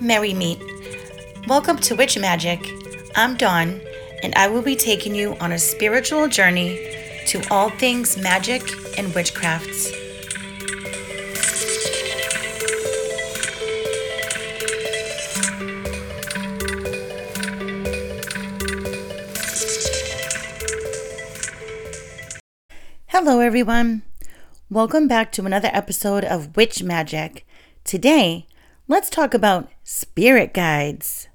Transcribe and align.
Merry 0.00 0.34
Meet. 0.34 0.60
Welcome 1.48 1.78
to 1.78 1.96
Witch 1.96 2.14
Magick. 2.14 3.10
I'm 3.16 3.36
Dawn, 3.36 3.80
and 4.22 4.34
I 4.36 4.48
will 4.48 4.62
be 4.62 4.76
taking 4.76 5.14
you 5.14 5.34
on 5.40 5.52
a 5.52 5.58
spiritual 5.58 6.28
journey 6.28 6.78
to 7.26 7.42
all 7.50 7.70
things 7.70 8.16
magic 8.16 8.62
and 8.98 9.08
witchcrafts. 9.08 10.05
Hello, 23.18 23.40
everyone. 23.40 24.02
Welcome 24.68 25.08
back 25.08 25.32
to 25.32 25.46
another 25.46 25.70
episode 25.72 26.22
of 26.22 26.54
Witch 26.54 26.80
Magick. 26.80 27.44
Today, 27.82 28.46
let's 28.88 29.08
talk 29.08 29.32
about 29.32 29.70
spirit 29.84 30.52
guides. 30.52 31.26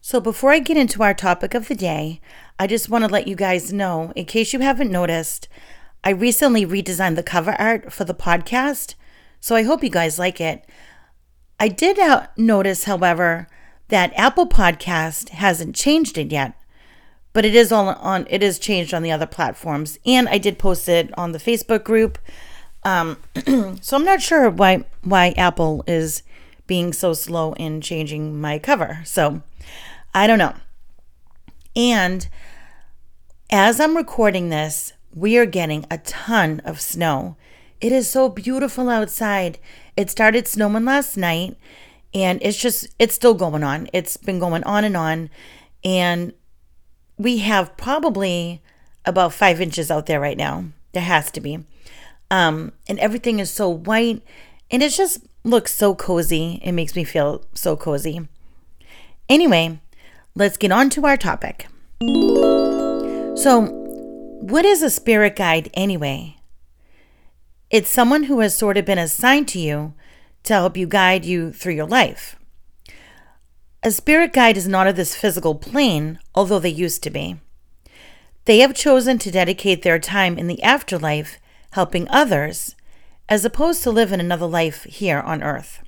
So, 0.00 0.20
before 0.20 0.50
I 0.50 0.58
get 0.58 0.76
into 0.76 1.04
our 1.04 1.14
topic 1.14 1.54
of 1.54 1.68
the 1.68 1.76
day, 1.76 2.20
I 2.58 2.66
just 2.66 2.88
want 2.88 3.04
to 3.04 3.08
let 3.12 3.28
you 3.28 3.36
guys 3.36 3.72
know, 3.72 4.12
in 4.16 4.24
case 4.24 4.52
you 4.52 4.58
haven't 4.58 4.90
noticed, 4.90 5.46
I 6.02 6.10
recently 6.10 6.66
redesigned 6.66 7.14
the 7.14 7.22
cover 7.22 7.52
art 7.52 7.92
for 7.92 8.02
the 8.02 8.14
podcast. 8.14 8.96
So, 9.38 9.54
I 9.54 9.62
hope 9.62 9.84
you 9.84 9.90
guys 9.90 10.18
like 10.18 10.40
it. 10.40 10.66
I 11.60 11.68
did 11.68 12.00
uh, 12.00 12.26
notice, 12.36 12.82
however, 12.82 13.46
that 13.88 14.12
Apple 14.16 14.46
Podcast 14.46 15.30
hasn't 15.30 15.74
changed 15.74 16.18
it 16.18 16.30
yet, 16.30 16.54
but 17.32 17.44
it 17.44 17.54
is 17.54 17.72
all 17.72 17.88
on 17.88 18.26
it 18.30 18.42
is 18.42 18.58
changed 18.58 18.94
on 18.94 19.02
the 19.02 19.12
other 19.12 19.26
platforms, 19.26 19.98
and 20.06 20.28
I 20.28 20.38
did 20.38 20.58
post 20.58 20.88
it 20.88 21.16
on 21.18 21.32
the 21.32 21.38
Facebook 21.38 21.84
group. 21.84 22.18
Um, 22.84 23.18
so 23.80 23.96
I'm 23.96 24.04
not 24.04 24.22
sure 24.22 24.50
why 24.50 24.84
why 25.02 25.34
Apple 25.36 25.84
is 25.86 26.22
being 26.66 26.92
so 26.92 27.12
slow 27.14 27.54
in 27.54 27.80
changing 27.80 28.40
my 28.40 28.58
cover. 28.58 29.00
So 29.04 29.42
I 30.14 30.28
don't 30.28 30.38
know. 30.38 30.54
And 31.74 32.28
as 33.50 33.80
I'm 33.80 33.96
recording 33.96 34.50
this, 34.50 34.92
we 35.14 35.36
are 35.38 35.46
getting 35.46 35.86
a 35.90 35.98
ton 35.98 36.60
of 36.64 36.80
snow. 36.80 37.36
It 37.80 37.92
is 37.92 38.08
so 38.08 38.28
beautiful 38.28 38.88
outside. 38.88 39.58
It 39.96 40.10
started 40.10 40.46
snowing 40.46 40.84
last 40.84 41.16
night 41.16 41.56
and 42.14 42.40
it's 42.42 42.58
just 42.58 42.88
it's 42.98 43.14
still 43.14 43.34
going 43.34 43.62
on. 43.62 43.88
It's 43.92 44.16
been 44.16 44.38
going 44.38 44.64
on 44.64 44.84
and 44.84 44.96
on. 44.96 45.30
And 45.84 46.32
we 47.16 47.38
have 47.38 47.76
probably 47.76 48.62
about 49.04 49.32
five 49.32 49.60
inches 49.60 49.90
out 49.90 50.06
there 50.06 50.20
right 50.20 50.36
now. 50.36 50.64
There 50.92 51.02
has 51.02 51.30
to 51.32 51.40
be. 51.40 51.64
Um 52.30 52.72
and 52.88 52.98
everything 52.98 53.38
is 53.38 53.50
so 53.50 53.68
white. 53.68 54.22
And 54.70 54.82
it 54.82 54.90
just 54.90 55.26
looks 55.44 55.74
so 55.74 55.94
cozy. 55.94 56.60
It 56.62 56.72
makes 56.72 56.94
me 56.94 57.04
feel 57.04 57.44
so 57.54 57.76
cozy. 57.76 58.26
Anyway 59.28 59.80
let's 60.38 60.56
get 60.56 60.72
on 60.72 60.88
to 60.88 61.04
our 61.04 61.16
topic. 61.16 61.66
So 63.36 63.66
what 64.40 64.64
is 64.64 64.82
a 64.82 64.90
spirit 64.90 65.36
guide 65.36 65.68
anyway? 65.74 66.36
It's 67.70 67.90
someone 67.90 68.24
who 68.24 68.40
has 68.40 68.56
sort 68.56 68.76
of 68.76 68.84
been 68.84 68.98
assigned 68.98 69.48
to 69.48 69.58
you 69.58 69.94
to 70.44 70.54
help 70.54 70.76
you 70.76 70.86
guide 70.86 71.24
you 71.24 71.52
through 71.52 71.74
your 71.74 71.86
life. 71.86 72.36
A 73.82 73.90
spirit 73.90 74.32
guide 74.32 74.56
is 74.56 74.66
not 74.66 74.86
of 74.86 74.96
this 74.96 75.14
physical 75.14 75.54
plane, 75.54 76.18
although 76.34 76.58
they 76.58 76.68
used 76.68 77.02
to 77.04 77.10
be. 77.10 77.36
They 78.44 78.58
have 78.58 78.74
chosen 78.74 79.18
to 79.18 79.30
dedicate 79.30 79.82
their 79.82 79.98
time 79.98 80.38
in 80.38 80.46
the 80.46 80.62
afterlife 80.62 81.38
helping 81.72 82.08
others, 82.08 82.74
as 83.28 83.44
opposed 83.44 83.82
to 83.82 83.90
live 83.90 84.10
in 84.10 84.20
another 84.20 84.46
life 84.46 84.84
here 84.84 85.20
on 85.20 85.42
earth. 85.42 85.80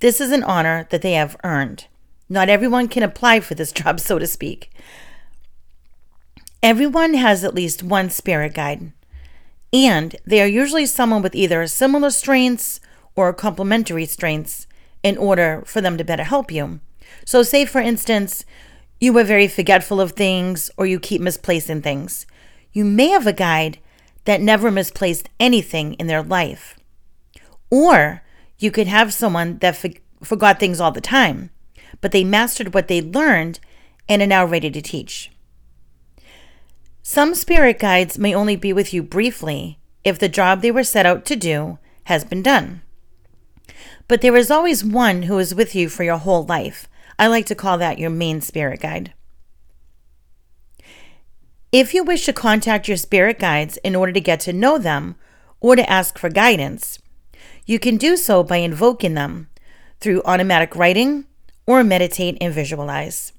This 0.00 0.20
is 0.20 0.30
an 0.30 0.42
honor 0.42 0.86
that 0.90 1.02
they 1.02 1.12
have 1.12 1.36
earned. 1.42 1.86
Not 2.28 2.48
everyone 2.48 2.88
can 2.88 3.02
apply 3.02 3.40
for 3.40 3.54
this 3.54 3.72
job, 3.80 3.98
so 3.98 4.18
to 4.18 4.26
speak. 4.26 4.70
Everyone 6.62 7.14
has 7.14 7.44
at 7.44 7.54
least 7.54 7.82
one 7.82 8.10
spirit 8.10 8.54
guide, 8.54 8.92
and 9.72 10.16
they 10.26 10.40
are 10.42 10.46
usually 10.46 10.86
someone 10.86 11.22
with 11.22 11.34
either 11.34 11.66
similar 11.66 12.10
strengths 12.10 12.80
or 13.16 13.32
complementary 13.32 14.06
strengths 14.06 14.66
in 15.02 15.16
order 15.18 15.62
for 15.66 15.80
them 15.80 15.96
to 15.98 16.04
better 16.04 16.24
help 16.24 16.52
you. 16.52 16.80
So, 17.24 17.42
say 17.42 17.64
for 17.64 17.80
instance, 17.80 18.44
you 19.00 19.16
are 19.18 19.24
very 19.24 19.48
forgetful 19.48 20.00
of 20.00 20.12
things 20.12 20.70
or 20.76 20.86
you 20.86 21.00
keep 21.00 21.20
misplacing 21.20 21.82
things. 21.82 22.26
You 22.72 22.84
may 22.84 23.08
have 23.08 23.26
a 23.26 23.32
guide 23.32 23.78
that 24.24 24.40
never 24.40 24.70
misplaced 24.70 25.28
anything 25.38 25.94
in 25.94 26.06
their 26.06 26.22
life. 26.22 26.78
Or 27.70 28.22
you 28.58 28.70
could 28.70 28.86
have 28.86 29.12
someone 29.12 29.58
that 29.58 29.76
for- 29.76 29.90
forgot 30.22 30.58
things 30.58 30.80
all 30.80 30.92
the 30.92 31.00
time, 31.00 31.50
but 32.00 32.12
they 32.12 32.24
mastered 32.24 32.74
what 32.74 32.88
they 32.88 33.02
learned 33.02 33.60
and 34.08 34.22
are 34.22 34.26
now 34.26 34.44
ready 34.44 34.70
to 34.70 34.82
teach. 34.82 35.30
Some 37.02 37.34
spirit 37.34 37.78
guides 37.78 38.18
may 38.18 38.34
only 38.34 38.56
be 38.56 38.72
with 38.72 38.92
you 38.92 39.02
briefly 39.02 39.78
if 40.04 40.18
the 40.18 40.28
job 40.28 40.60
they 40.60 40.70
were 40.70 40.84
set 40.84 41.06
out 41.06 41.24
to 41.26 41.36
do 41.36 41.78
has 42.04 42.24
been 42.24 42.42
done. 42.42 42.82
But 44.08 44.20
there 44.20 44.36
is 44.36 44.50
always 44.50 44.84
one 44.84 45.22
who 45.22 45.38
is 45.38 45.54
with 45.54 45.74
you 45.74 45.88
for 45.88 46.04
your 46.04 46.18
whole 46.18 46.44
life. 46.44 46.88
I 47.18 47.26
like 47.26 47.46
to 47.46 47.54
call 47.54 47.78
that 47.78 47.98
your 47.98 48.10
main 48.10 48.40
spirit 48.40 48.80
guide. 48.80 49.12
If 51.72 51.92
you 51.92 52.04
wish 52.04 52.24
to 52.26 52.32
contact 52.32 52.88
your 52.88 52.96
spirit 52.96 53.38
guides 53.38 53.76
in 53.78 53.96
order 53.96 54.12
to 54.12 54.20
get 54.20 54.40
to 54.40 54.52
know 54.52 54.78
them 54.78 55.16
or 55.60 55.76
to 55.76 55.90
ask 55.90 56.18
for 56.18 56.30
guidance, 56.30 56.98
you 57.66 57.78
can 57.78 57.96
do 57.96 58.16
so 58.16 58.42
by 58.42 58.58
invoking 58.58 59.14
them 59.14 59.48
through 60.00 60.22
automatic 60.24 60.76
writing 60.76 61.26
or 61.66 61.82
meditate 61.82 62.38
and 62.40 62.54
visualize. 62.54 63.32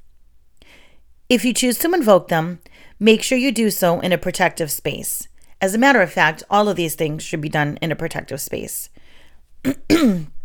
If 1.29 1.45
you 1.45 1.53
choose 1.53 1.79
to 1.79 1.93
invoke 1.93 2.27
them, 2.27 2.59
make 2.99 3.23
sure 3.23 3.37
you 3.37 3.51
do 3.51 3.69
so 3.69 3.99
in 4.01 4.11
a 4.11 4.17
protective 4.17 4.71
space. 4.71 5.27
As 5.61 5.73
a 5.73 5.77
matter 5.77 6.01
of 6.01 6.11
fact, 6.11 6.43
all 6.49 6.67
of 6.69 6.75
these 6.75 6.95
things 6.95 7.23
should 7.23 7.41
be 7.41 7.49
done 7.49 7.77
in 7.81 7.91
a 7.91 7.95
protective 7.95 8.41
space. 8.41 8.89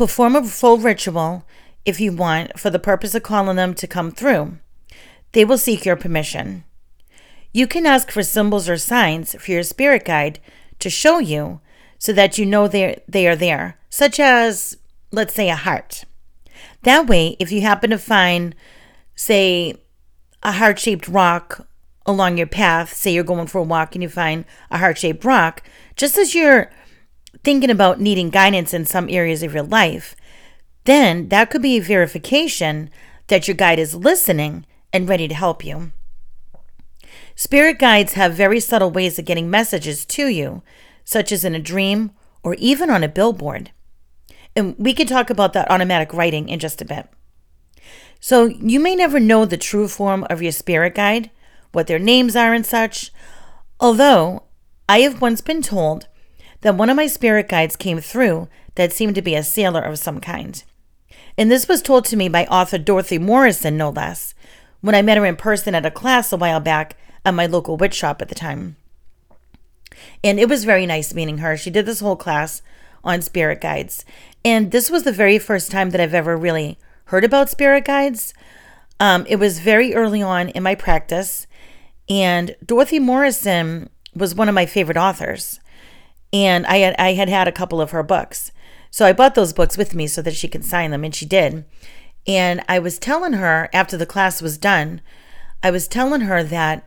Perform 0.00 0.34
a 0.34 0.42
full 0.44 0.78
ritual 0.78 1.44
if 1.84 2.00
you 2.00 2.10
want 2.10 2.58
for 2.58 2.70
the 2.70 2.78
purpose 2.78 3.14
of 3.14 3.22
calling 3.22 3.56
them 3.56 3.74
to 3.74 3.86
come 3.86 4.10
through. 4.10 4.56
They 5.32 5.44
will 5.44 5.58
seek 5.58 5.84
your 5.84 5.94
permission. 5.94 6.64
You 7.52 7.66
can 7.66 7.84
ask 7.84 8.10
for 8.10 8.22
symbols 8.22 8.66
or 8.66 8.78
signs 8.78 9.34
for 9.34 9.50
your 9.50 9.62
spirit 9.62 10.06
guide 10.06 10.40
to 10.78 10.88
show 10.88 11.18
you 11.18 11.60
so 11.98 12.14
that 12.14 12.38
you 12.38 12.46
know 12.46 12.66
they 12.66 13.02
they 13.06 13.28
are 13.28 13.36
there, 13.36 13.78
such 13.90 14.18
as 14.18 14.78
let's 15.12 15.34
say 15.34 15.50
a 15.50 15.54
heart. 15.54 16.06
That 16.84 17.06
way, 17.06 17.36
if 17.38 17.52
you 17.52 17.60
happen 17.60 17.90
to 17.90 17.98
find 17.98 18.54
say 19.14 19.74
a 20.42 20.52
heart-shaped 20.52 21.08
rock 21.08 21.68
along 22.06 22.38
your 22.38 22.46
path, 22.46 22.94
say 22.94 23.12
you're 23.12 23.22
going 23.22 23.48
for 23.48 23.58
a 23.58 23.64
walk 23.64 23.94
and 23.94 24.02
you 24.02 24.08
find 24.08 24.46
a 24.70 24.78
heart-shaped 24.78 25.26
rock, 25.26 25.62
just 25.94 26.16
as 26.16 26.34
you're 26.34 26.70
thinking 27.42 27.70
about 27.70 28.00
needing 28.00 28.30
guidance 28.30 28.74
in 28.74 28.84
some 28.84 29.08
areas 29.08 29.42
of 29.42 29.54
your 29.54 29.62
life, 29.62 30.14
then 30.84 31.28
that 31.28 31.50
could 31.50 31.62
be 31.62 31.76
a 31.76 31.82
verification 31.82 32.90
that 33.28 33.46
your 33.46 33.54
guide 33.54 33.78
is 33.78 33.94
listening 33.94 34.66
and 34.92 35.08
ready 35.08 35.28
to 35.28 35.34
help 35.34 35.64
you. 35.64 35.92
Spirit 37.34 37.78
guides 37.78 38.14
have 38.14 38.34
very 38.34 38.60
subtle 38.60 38.90
ways 38.90 39.18
of 39.18 39.24
getting 39.24 39.48
messages 39.48 40.04
to 40.04 40.26
you, 40.26 40.62
such 41.04 41.32
as 41.32 41.44
in 41.44 41.54
a 41.54 41.60
dream 41.60 42.10
or 42.42 42.54
even 42.54 42.90
on 42.90 43.02
a 43.02 43.08
billboard. 43.08 43.70
And 44.54 44.74
we 44.78 44.92
can 44.92 45.06
talk 45.06 45.30
about 45.30 45.52
that 45.52 45.70
automatic 45.70 46.12
writing 46.12 46.48
in 46.48 46.58
just 46.58 46.82
a 46.82 46.84
bit. 46.84 47.08
So, 48.20 48.46
you 48.46 48.78
may 48.80 48.94
never 48.94 49.18
know 49.18 49.46
the 49.46 49.56
true 49.56 49.88
form 49.88 50.26
of 50.28 50.42
your 50.42 50.52
spirit 50.52 50.94
guide, 50.94 51.30
what 51.72 51.86
their 51.86 51.98
names 51.98 52.36
are, 52.36 52.52
and 52.52 52.66
such. 52.66 53.10
Although, 53.78 54.42
I 54.88 55.00
have 55.00 55.22
once 55.22 55.40
been 55.40 55.62
told 55.62 56.08
that 56.62 56.74
one 56.74 56.90
of 56.90 56.96
my 56.96 57.06
spirit 57.06 57.48
guides 57.48 57.76
came 57.76 58.00
through 58.00 58.48
that 58.74 58.92
seemed 58.92 59.14
to 59.14 59.22
be 59.22 59.34
a 59.34 59.42
sailor 59.42 59.82
of 59.82 59.98
some 59.98 60.20
kind. 60.20 60.62
And 61.36 61.50
this 61.50 61.68
was 61.68 61.82
told 61.82 62.04
to 62.06 62.16
me 62.16 62.28
by 62.28 62.44
author 62.46 62.78
Dorothy 62.78 63.18
Morrison, 63.18 63.76
no 63.76 63.90
less, 63.90 64.34
when 64.80 64.94
I 64.94 65.02
met 65.02 65.18
her 65.18 65.26
in 65.26 65.36
person 65.36 65.74
at 65.74 65.86
a 65.86 65.90
class 65.90 66.32
a 66.32 66.36
while 66.36 66.60
back 66.60 66.96
at 67.24 67.34
my 67.34 67.46
local 67.46 67.76
witch 67.76 67.94
shop 67.94 68.22
at 68.22 68.28
the 68.28 68.34
time. 68.34 68.76
And 70.22 70.38
it 70.38 70.48
was 70.48 70.64
very 70.64 70.86
nice 70.86 71.14
meeting 71.14 71.38
her. 71.38 71.56
She 71.56 71.70
did 71.70 71.86
this 71.86 72.00
whole 72.00 72.16
class 72.16 72.62
on 73.04 73.22
spirit 73.22 73.60
guides. 73.60 74.04
And 74.44 74.70
this 74.70 74.90
was 74.90 75.02
the 75.02 75.12
very 75.12 75.38
first 75.38 75.70
time 75.70 75.90
that 75.90 76.00
I've 76.00 76.14
ever 76.14 76.36
really 76.36 76.78
heard 77.06 77.24
about 77.24 77.50
spirit 77.50 77.84
guides. 77.84 78.34
Um, 78.98 79.26
it 79.28 79.36
was 79.36 79.60
very 79.60 79.94
early 79.94 80.22
on 80.22 80.50
in 80.50 80.62
my 80.62 80.74
practice. 80.74 81.46
And 82.08 82.56
Dorothy 82.64 82.98
Morrison 82.98 83.90
was 84.14 84.34
one 84.34 84.48
of 84.48 84.54
my 84.54 84.66
favorite 84.66 84.96
authors 84.96 85.60
and 86.32 86.66
I 86.66 86.78
had 86.78 86.96
I 86.98 87.14
had 87.14 87.28
had 87.28 87.48
a 87.48 87.52
couple 87.52 87.80
of 87.80 87.90
her 87.90 88.02
books. 88.02 88.52
So 88.90 89.06
I 89.06 89.12
bought 89.12 89.34
those 89.34 89.52
books 89.52 89.76
with 89.76 89.94
me 89.94 90.06
so 90.06 90.20
that 90.22 90.34
she 90.34 90.48
could 90.48 90.64
sign 90.64 90.90
them, 90.90 91.04
and 91.04 91.14
she 91.14 91.26
did. 91.26 91.64
And 92.26 92.62
I 92.68 92.78
was 92.78 92.98
telling 92.98 93.34
her 93.34 93.68
after 93.72 93.96
the 93.96 94.06
class 94.06 94.42
was 94.42 94.58
done, 94.58 95.00
I 95.62 95.70
was 95.70 95.88
telling 95.88 96.22
her 96.22 96.42
that 96.42 96.86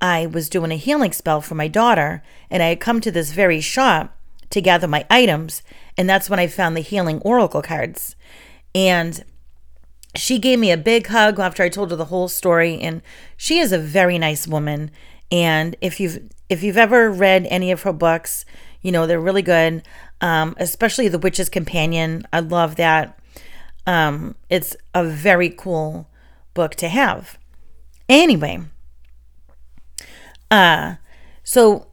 I 0.00 0.26
was 0.26 0.48
doing 0.48 0.72
a 0.72 0.76
healing 0.76 1.12
spell 1.12 1.40
for 1.40 1.54
my 1.54 1.68
daughter, 1.68 2.22
and 2.50 2.62
I 2.62 2.68
had 2.68 2.80
come 2.80 3.00
to 3.00 3.10
this 3.10 3.32
very 3.32 3.60
shop 3.60 4.16
to 4.50 4.60
gather 4.60 4.86
my 4.86 5.06
items, 5.08 5.62
and 5.96 6.08
that's 6.08 6.28
when 6.28 6.38
I 6.38 6.46
found 6.46 6.76
the 6.76 6.80
healing 6.82 7.20
oracle 7.20 7.62
cards. 7.62 8.16
And 8.74 9.24
she 10.14 10.38
gave 10.38 10.58
me 10.58 10.70
a 10.70 10.76
big 10.76 11.06
hug 11.08 11.38
after 11.38 11.62
I 11.62 11.68
told 11.68 11.90
her 11.90 11.96
the 11.96 12.06
whole 12.06 12.28
story, 12.28 12.80
and 12.80 13.02
she 13.36 13.58
is 13.58 13.72
a 13.72 13.78
very 13.78 14.18
nice 14.18 14.46
woman. 14.46 14.90
And 15.30 15.76
if 15.80 16.00
you've 16.00 16.30
if 16.48 16.62
you've 16.62 16.76
ever 16.76 17.10
read 17.10 17.46
any 17.50 17.72
of 17.72 17.82
her 17.82 17.92
books, 17.92 18.44
you 18.86 18.92
know 18.92 19.04
they're 19.04 19.18
really 19.18 19.42
good. 19.42 19.82
Um, 20.20 20.54
especially 20.58 21.08
the 21.08 21.18
Witch's 21.18 21.48
Companion. 21.48 22.24
I 22.32 22.38
love 22.38 22.76
that. 22.76 23.18
Um, 23.84 24.36
it's 24.48 24.76
a 24.94 25.02
very 25.04 25.50
cool 25.50 26.08
book 26.54 26.76
to 26.76 26.88
have. 26.88 27.36
Anyway, 28.08 28.60
uh, 30.52 30.94
so 31.42 31.88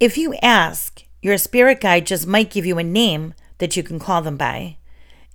if 0.00 0.16
you 0.16 0.34
ask, 0.40 1.04
your 1.20 1.36
spirit 1.36 1.82
guide 1.82 2.06
just 2.06 2.26
might 2.26 2.50
give 2.50 2.64
you 2.64 2.78
a 2.78 2.82
name 2.82 3.34
that 3.58 3.76
you 3.76 3.82
can 3.82 3.98
call 3.98 4.22
them 4.22 4.38
by. 4.38 4.78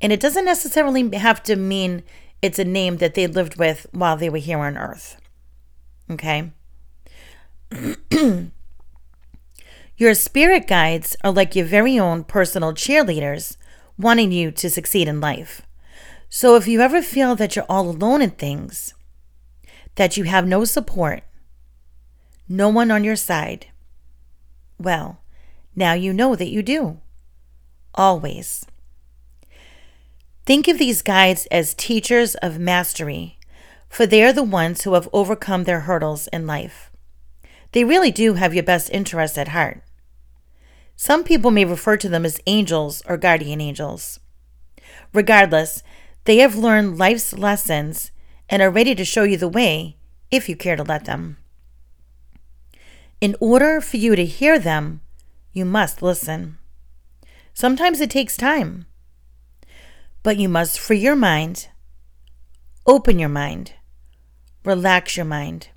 And 0.01 0.11
it 0.11 0.19
doesn't 0.19 0.45
necessarily 0.45 1.15
have 1.15 1.43
to 1.43 1.55
mean 1.55 2.01
it's 2.41 2.57
a 2.57 2.65
name 2.65 2.97
that 2.97 3.13
they 3.13 3.27
lived 3.27 3.59
with 3.59 3.85
while 3.91 4.17
they 4.17 4.29
were 4.29 4.39
here 4.39 4.59
on 4.59 4.75
earth. 4.75 5.21
Okay? 6.09 6.51
your 9.99 10.13
spirit 10.13 10.65
guides 10.65 11.17
are 11.25 11.31
like 11.31 11.57
your 11.57 11.65
very 11.65 11.99
own 11.99 12.23
personal 12.23 12.71
cheerleaders 12.71 13.57
wanting 13.97 14.31
you 14.31 14.49
to 14.49 14.69
succeed 14.69 15.09
in 15.09 15.19
life. 15.19 15.61
So 16.29 16.55
if 16.55 16.69
you 16.69 16.79
ever 16.79 17.01
feel 17.01 17.35
that 17.35 17.57
you're 17.57 17.65
all 17.67 17.89
alone 17.89 18.21
in 18.21 18.29
things, 18.29 18.93
that 19.95 20.15
you 20.15 20.23
have 20.23 20.47
no 20.47 20.63
support, 20.63 21.23
no 22.47 22.69
one 22.69 22.91
on 22.91 23.03
your 23.03 23.17
side, 23.17 23.67
well, 24.77 25.19
now 25.75 25.91
you 25.91 26.13
know 26.13 26.33
that 26.33 26.49
you 26.49 26.63
do. 26.63 27.01
Always. 27.93 28.65
Think 30.45 30.69
of 30.69 30.77
these 30.77 31.01
guides 31.01 31.45
as 31.47 31.73
teachers 31.73 32.35
of 32.35 32.57
mastery, 32.57 33.37
for 33.89 34.07
they 34.07 34.23
are 34.23 34.31
the 34.31 34.43
ones 34.43 34.83
who 34.83 34.93
have 34.93 35.09
overcome 35.11 35.65
their 35.65 35.81
hurdles 35.81 36.27
in 36.31 36.47
life. 36.47 36.89
They 37.73 37.83
really 37.83 38.11
do 38.11 38.35
have 38.35 38.53
your 38.53 38.63
best 38.63 38.89
interests 38.91 39.37
at 39.37 39.49
heart. 39.49 39.83
Some 41.01 41.23
people 41.23 41.49
may 41.49 41.63
refer 41.63 41.95
to 41.95 42.09
them 42.09 42.25
as 42.25 42.41
angels 42.45 43.01
or 43.07 43.15
guardian 43.15 43.61
angels. 43.61 44.19
Regardless, 45.13 45.81
they 46.25 46.39
have 46.39 46.57
learned 46.57 46.97
life's 46.97 47.31
lessons 47.31 48.11
and 48.49 48.61
are 48.61 48.69
ready 48.69 48.93
to 48.95 49.05
show 49.05 49.23
you 49.23 49.37
the 49.37 49.47
way 49.47 49.95
if 50.29 50.49
you 50.49 50.57
care 50.57 50.75
to 50.75 50.83
let 50.83 51.05
them. 51.05 51.37
In 53.21 53.37
order 53.39 53.79
for 53.79 53.95
you 53.95 54.13
to 54.17 54.25
hear 54.25 54.59
them, 54.59 54.99
you 55.53 55.63
must 55.63 56.01
listen. 56.01 56.57
Sometimes 57.53 58.01
it 58.01 58.09
takes 58.09 58.35
time. 58.35 58.85
But 60.21 60.35
you 60.35 60.49
must 60.49 60.81
free 60.81 60.99
your 60.99 61.15
mind, 61.15 61.69
open 62.85 63.17
your 63.19 63.29
mind, 63.29 63.71
relax 64.65 65.15
your 65.15 65.25
mind. 65.25 65.69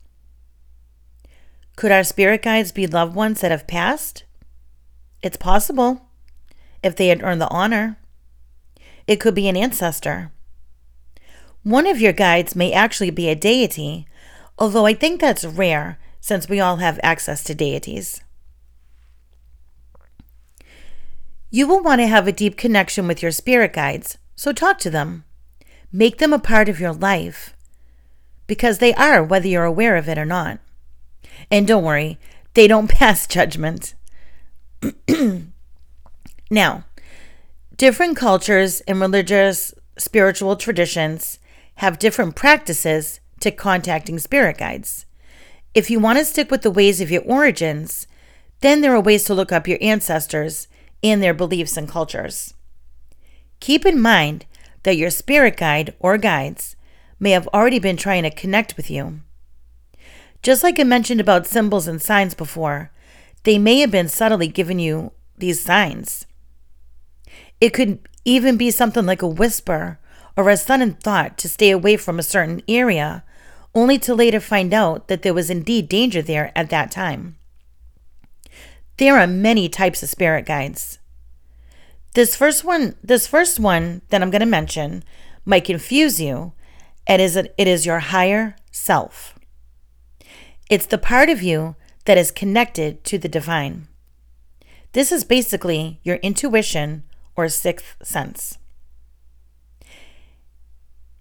Could 1.77 1.93
our 1.93 2.03
spirit 2.03 2.43
guides 2.43 2.73
be 2.73 2.89
loved 2.89 3.15
ones 3.15 3.41
that 3.41 3.53
have 3.53 3.69
passed? 3.69 4.25
It's 5.23 5.37
possible, 5.37 6.09
if 6.83 6.97
they 6.97 7.09
had 7.09 7.23
earned 7.23 7.41
the 7.41 7.49
honor. 7.49 7.99
It 9.07 9.21
could 9.21 9.35
be 9.35 9.49
an 9.49 9.57
ancestor. 9.57 10.33
One 11.63 11.87
of 11.87 12.01
your 12.01 12.13
guides 12.13 12.57
may 12.57 12.73
actually 12.73 13.11
be 13.11 13.29
a 13.29 13.35
deity, 13.35 14.07
although 14.59 14.87
I 14.87 14.95
think 14.95 15.21
that's 15.21 15.45
rare 15.45 15.99
since 16.21 16.49
we 16.49 16.61
all 16.61 16.77
have 16.77 16.99
access 17.03 17.45
to 17.45 17.55
deities. 17.55 18.21
You 21.51 21.67
will 21.67 21.83
want 21.83 22.01
to 22.01 22.07
have 22.07 22.27
a 22.27 22.33
deep 22.33 22.57
connection 22.57 23.07
with 23.07 23.23
your 23.23 23.31
spirit 23.31 23.73
guides 23.73 24.19
so 24.35 24.53
talk 24.53 24.79
to 24.79 24.91
them. 24.91 25.25
Make 25.93 26.19
them 26.19 26.33
a 26.33 26.39
part 26.39 26.69
of 26.69 26.81
your 26.81 26.93
life 26.93 27.55
because 28.47 28.79
they 28.79 28.95
are, 28.95 29.23
whether 29.23 29.47
you're 29.47 29.65
aware 29.65 29.97
of 29.97 30.09
it 30.09 30.19
or 30.19 30.25
not. 30.25 30.59
And 31.51 31.67
don't 31.67 31.85
worry, 31.85 32.19
they 32.55 32.67
don't 32.67 32.91
pass 32.91 33.27
judgment. 33.27 33.95
now, 36.51 36.85
different 37.77 38.17
cultures 38.17 38.81
and 38.83 39.01
religious 39.01 39.75
spiritual 39.99 40.57
traditions 40.57 41.39
have 41.77 41.99
different 41.99 42.35
practices 42.35 43.21
to 43.41 43.51
contacting 43.51 44.19
spirit 44.19 44.59
guides. 44.59 45.07
If 45.75 45.91
you 45.91 45.99
want 45.99 46.19
to 46.19 46.25
stick 46.25 46.51
with 46.51 46.63
the 46.63 46.71
ways 46.71 47.01
of 47.01 47.11
your 47.11 47.23
origins, 47.23 48.07
then 48.61 48.81
there 48.81 48.95
are 48.95 49.01
ways 49.01 49.25
to 49.25 49.35
look 49.35 49.53
up 49.53 49.67
your 49.67 49.79
ancestors 49.81 50.69
and 51.03 51.23
their 51.23 51.35
beliefs 51.35 51.77
and 51.77 51.89
cultures. 51.89 52.55
Keep 53.61 53.87
in 53.87 54.01
mind 54.01 54.47
that 54.83 54.97
your 54.97 55.11
spirit 55.11 55.57
guide 55.57 55.95
or 55.99 56.19
guides 56.19 56.77
may 57.19 57.31
have 57.31 57.49
already 57.49 57.79
been 57.79 57.97
trying 57.97 58.25
to 58.25 58.31
connect 58.31 58.77
with 58.77 58.91
you. 58.91 59.21
Just 60.43 60.63
like 60.63 60.79
I 60.81 60.85
mentioned 60.85 61.21
about 61.21 61.47
symbols 61.47 61.87
and 61.87 62.03
signs 62.03 62.35
before, 62.35 62.91
they 63.45 63.59
may 63.59 63.81
have 63.81 63.91
been 63.91 64.09
subtly 64.09 64.49
giving 64.49 64.79
you 64.79 65.13
these 65.39 65.63
signs. 65.63 66.27
It 67.61 67.71
could 67.71 67.99
even 68.25 68.57
be 68.57 68.71
something 68.71 69.07
like 69.07 69.23
a 69.23 69.27
whisper 69.27 69.99
or 70.37 70.49
a 70.49 70.57
sudden 70.57 70.95
thought 70.95 71.37
to 71.39 71.49
stay 71.49 71.71
away 71.71 71.97
from 71.97 72.19
a 72.19 72.23
certain 72.23 72.63
area, 72.69 73.25
only 73.75 73.99
to 73.99 74.15
later 74.15 74.41
find 74.41 74.73
out 74.73 75.09
that 75.09 75.23
there 75.23 75.35
was 75.35 75.51
indeed 75.51 75.89
danger 75.89 76.23
there 76.23 76.53
at 76.57 76.71
that 76.71 76.91
time. 76.91 77.37
There 78.97 79.19
are 79.19 79.27
many 79.27 79.69
types 79.69 80.03
of 80.03 80.09
spirit 80.09 80.47
guides. 80.47 80.99
This 82.15 82.37
first 82.37 82.65
one, 82.65 82.95
this 83.03 83.27
first 83.27 83.59
one 83.59 84.03
that 84.11 84.23
I'm 84.23 84.31
going 84.31 84.41
to 84.41 84.47
mention 84.47 85.03
might 85.45 85.65
confuse 85.65 86.21
you. 86.21 86.53
It 87.09 87.21
is 87.21 87.37
it 87.37 87.53
is 87.59 87.87
your 87.87 87.99
higher 87.99 88.55
self. 88.71 89.39
It's 90.71 90.87
the 90.87 90.99
part 90.99 91.29
of 91.29 91.43
you 91.43 91.75
that 92.05 92.19
is 92.19 92.31
connected 92.31 93.05
to 93.05 93.19
the 93.19 93.29
divine. 93.29 93.89
This 94.93 95.13
is 95.13 95.25
basically 95.25 96.01
your 96.03 96.17
intuition 96.17 97.05
or 97.37 97.49
sixth 97.49 97.97
sense. 98.03 98.59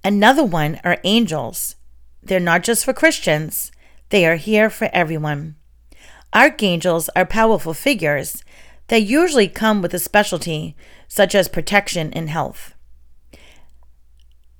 Another 0.04 0.44
one 0.44 0.80
are 0.84 0.98
angels. 1.04 1.76
They're 2.24 2.40
not 2.40 2.64
just 2.64 2.84
for 2.84 2.94
Christians, 2.94 3.72
they 4.10 4.26
are 4.26 4.36
here 4.36 4.70
for 4.70 4.90
everyone. 4.92 5.56
Archangels 6.34 7.10
are 7.16 7.26
powerful 7.26 7.74
figures 7.74 8.44
that 8.88 9.04
usually 9.04 9.48
come 9.48 9.82
with 9.82 9.94
a 9.94 10.00
specialty 10.00 10.76
such 11.08 11.34
as 11.36 11.48
protection 11.48 12.12
and 12.14 12.30
health. 12.30 12.74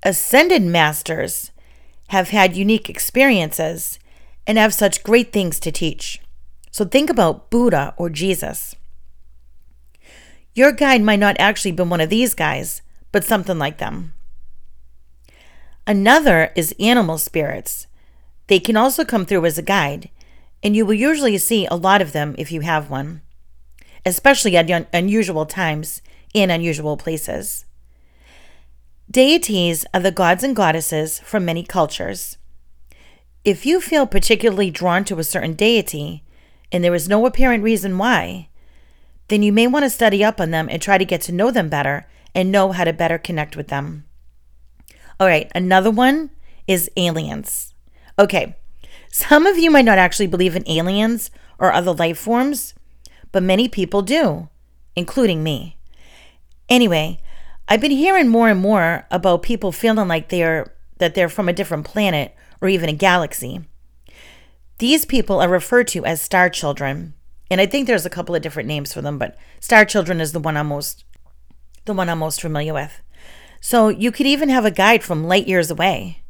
Ascended 0.02 0.62
masters 0.62 1.50
have 2.08 2.30
had 2.30 2.56
unique 2.56 2.88
experiences 2.88 3.98
and 4.46 4.58
have 4.58 4.74
such 4.74 5.02
great 5.02 5.32
things 5.32 5.60
to 5.60 5.72
teach. 5.72 6.20
So 6.70 6.84
think 6.84 7.10
about 7.10 7.50
Buddha 7.50 7.94
or 7.96 8.10
Jesus. 8.10 8.74
Your 10.54 10.72
guide 10.72 11.02
might 11.02 11.18
not 11.18 11.36
actually 11.38 11.72
be 11.72 11.82
one 11.82 12.00
of 12.00 12.10
these 12.10 12.34
guys, 12.34 12.82
but 13.10 13.24
something 13.24 13.58
like 13.58 13.78
them. 13.78 14.14
Another 15.86 16.52
is 16.54 16.74
animal 16.78 17.18
spirits. 17.18 17.86
They 18.46 18.60
can 18.60 18.76
also 18.76 19.04
come 19.04 19.26
through 19.26 19.46
as 19.46 19.58
a 19.58 19.62
guide, 19.62 20.10
and 20.62 20.76
you 20.76 20.86
will 20.86 20.94
usually 20.94 21.38
see 21.38 21.66
a 21.66 21.74
lot 21.74 22.02
of 22.02 22.12
them 22.12 22.34
if 22.38 22.52
you 22.52 22.60
have 22.60 22.90
one 22.90 23.22
especially 24.04 24.56
at 24.56 24.70
un- 24.70 24.86
unusual 24.92 25.46
times 25.46 26.02
in 26.34 26.50
unusual 26.50 26.96
places. 26.96 27.64
Deities 29.10 29.84
are 29.92 30.00
the 30.00 30.10
gods 30.10 30.42
and 30.42 30.56
goddesses 30.56 31.18
from 31.20 31.44
many 31.44 31.62
cultures. 31.62 32.38
If 33.44 33.66
you 33.66 33.80
feel 33.80 34.06
particularly 34.06 34.70
drawn 34.70 35.04
to 35.04 35.18
a 35.18 35.24
certain 35.24 35.54
deity, 35.54 36.22
and 36.70 36.84
there 36.84 36.94
is 36.94 37.08
no 37.08 37.26
apparent 37.26 37.64
reason 37.64 37.98
why, 37.98 38.48
then 39.28 39.42
you 39.42 39.52
may 39.52 39.66
want 39.66 39.84
to 39.84 39.90
study 39.90 40.22
up 40.22 40.40
on 40.40 40.50
them 40.52 40.68
and 40.70 40.80
try 40.80 40.96
to 40.96 41.04
get 41.04 41.20
to 41.22 41.32
know 41.32 41.50
them 41.50 41.68
better 41.68 42.06
and 42.34 42.52
know 42.52 42.72
how 42.72 42.84
to 42.84 42.92
better 42.92 43.18
connect 43.18 43.56
with 43.56 43.68
them. 43.68 44.04
All 45.18 45.26
right, 45.26 45.50
another 45.54 45.90
one 45.90 46.30
is 46.68 46.90
aliens. 46.96 47.74
Okay, 48.18 48.56
some 49.10 49.46
of 49.46 49.58
you 49.58 49.70
might 49.70 49.84
not 49.84 49.98
actually 49.98 50.28
believe 50.28 50.54
in 50.54 50.68
aliens 50.68 51.30
or 51.58 51.72
other 51.72 51.92
life 51.92 52.18
forms, 52.18 52.74
but 53.32 53.42
many 53.42 53.68
people 53.68 54.02
do, 54.02 54.48
including 54.94 55.42
me. 55.42 55.76
Anyway, 56.68 57.20
I've 57.68 57.80
been 57.80 57.90
hearing 57.90 58.28
more 58.28 58.48
and 58.48 58.60
more 58.60 59.06
about 59.10 59.42
people 59.42 59.72
feeling 59.72 60.08
like 60.08 60.28
they're 60.28 60.74
that 60.98 61.14
they're 61.14 61.28
from 61.28 61.48
a 61.48 61.52
different 61.52 61.84
planet 61.84 62.34
or 62.62 62.68
even 62.68 62.88
a 62.88 62.94
galaxy. 62.94 63.60
These 64.78 65.04
people 65.04 65.40
are 65.40 65.48
referred 65.48 65.88
to 65.88 66.06
as 66.06 66.22
star 66.22 66.48
children, 66.48 67.14
and 67.50 67.60
I 67.60 67.66
think 67.66 67.86
there's 67.86 68.06
a 68.06 68.10
couple 68.10 68.34
of 68.34 68.40
different 68.40 68.68
names 68.68 68.94
for 68.94 69.02
them, 69.02 69.18
but 69.18 69.36
star 69.60 69.84
children 69.84 70.20
is 70.20 70.32
the 70.32 70.40
one 70.40 70.56
I'm 70.56 70.68
most 70.68 71.04
the 71.84 71.92
one 71.92 72.08
I'm 72.08 72.20
most 72.20 72.40
familiar 72.40 72.72
with. 72.72 73.02
So 73.60 73.88
you 73.88 74.12
could 74.12 74.26
even 74.26 74.48
have 74.48 74.64
a 74.64 74.70
guide 74.70 75.02
from 75.02 75.24
light 75.24 75.48
years 75.48 75.70
away. 75.70 76.22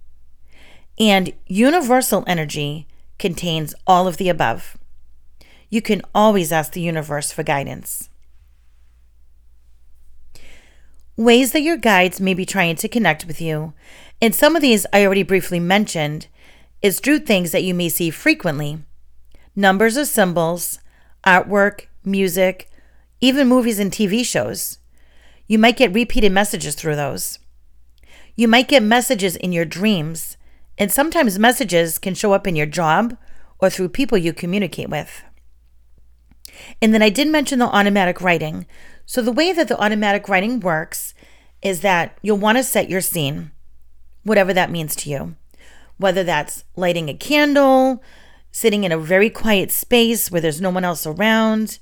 And 0.98 1.32
universal 1.46 2.24
energy 2.26 2.88
contains 3.18 3.74
all 3.86 4.08
of 4.08 4.16
the 4.16 4.30
above. 4.30 4.78
You 5.68 5.82
can 5.82 6.02
always 6.14 6.52
ask 6.52 6.72
the 6.72 6.80
universe 6.80 7.32
for 7.32 7.42
guidance. 7.42 8.08
Ways 11.16 11.52
that 11.52 11.62
your 11.62 11.76
guides 11.76 12.20
may 12.20 12.32
be 12.32 12.46
trying 12.46 12.76
to 12.76 12.88
connect 12.88 13.26
with 13.26 13.40
you, 13.40 13.74
and 14.20 14.34
some 14.34 14.56
of 14.56 14.62
these 14.62 14.86
I 14.92 15.04
already 15.04 15.22
briefly 15.22 15.60
mentioned, 15.60 16.28
is 16.80 17.00
through 17.00 17.20
things 17.20 17.52
that 17.52 17.64
you 17.64 17.74
may 17.74 17.88
see 17.88 18.10
frequently 18.10 18.82
numbers 19.54 19.98
or 19.98 20.06
symbols, 20.06 20.78
artwork, 21.26 21.86
music, 22.04 22.70
even 23.20 23.46
movies 23.46 23.78
and 23.78 23.92
TV 23.92 24.24
shows. 24.24 24.78
You 25.46 25.58
might 25.58 25.76
get 25.76 25.92
repeated 25.92 26.32
messages 26.32 26.74
through 26.74 26.96
those. 26.96 27.38
You 28.34 28.48
might 28.48 28.68
get 28.68 28.82
messages 28.82 29.36
in 29.36 29.52
your 29.52 29.66
dreams, 29.66 30.38
and 30.78 30.90
sometimes 30.90 31.38
messages 31.38 31.98
can 31.98 32.14
show 32.14 32.32
up 32.32 32.46
in 32.46 32.56
your 32.56 32.66
job 32.66 33.18
or 33.58 33.68
through 33.68 33.90
people 33.90 34.16
you 34.16 34.32
communicate 34.32 34.88
with. 34.88 35.22
And 36.80 36.94
then 36.94 37.02
I 37.02 37.10
did 37.10 37.28
mention 37.28 37.58
the 37.58 37.66
automatic 37.66 38.20
writing. 38.20 38.66
So, 39.06 39.22
the 39.22 39.32
way 39.32 39.52
that 39.52 39.68
the 39.68 39.80
automatic 39.80 40.28
writing 40.28 40.60
works 40.60 41.14
is 41.60 41.80
that 41.80 42.18
you'll 42.22 42.38
want 42.38 42.58
to 42.58 42.64
set 42.64 42.90
your 42.90 43.00
scene, 43.00 43.50
whatever 44.24 44.52
that 44.52 44.70
means 44.70 44.96
to 44.96 45.10
you, 45.10 45.36
whether 45.96 46.24
that's 46.24 46.64
lighting 46.76 47.08
a 47.08 47.14
candle, 47.14 48.02
sitting 48.50 48.84
in 48.84 48.92
a 48.92 48.98
very 48.98 49.30
quiet 49.30 49.70
space 49.70 50.30
where 50.30 50.40
there's 50.40 50.60
no 50.60 50.70
one 50.70 50.84
else 50.84 51.06
around, 51.06 51.78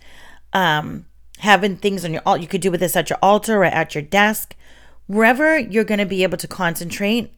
um, 0.52 1.06
having 1.38 1.76
things 1.76 2.04
on 2.04 2.12
your 2.12 2.22
altar. 2.24 2.42
You 2.42 2.48
could 2.48 2.60
do 2.60 2.70
with 2.70 2.80
this 2.80 2.96
at 2.96 3.10
your 3.10 3.18
altar 3.22 3.62
or 3.62 3.64
at 3.64 3.94
your 3.94 4.02
desk, 4.02 4.54
wherever 5.06 5.58
you're 5.58 5.84
going 5.84 5.98
to 5.98 6.06
be 6.06 6.22
able 6.22 6.38
to 6.38 6.48
concentrate 6.48 7.34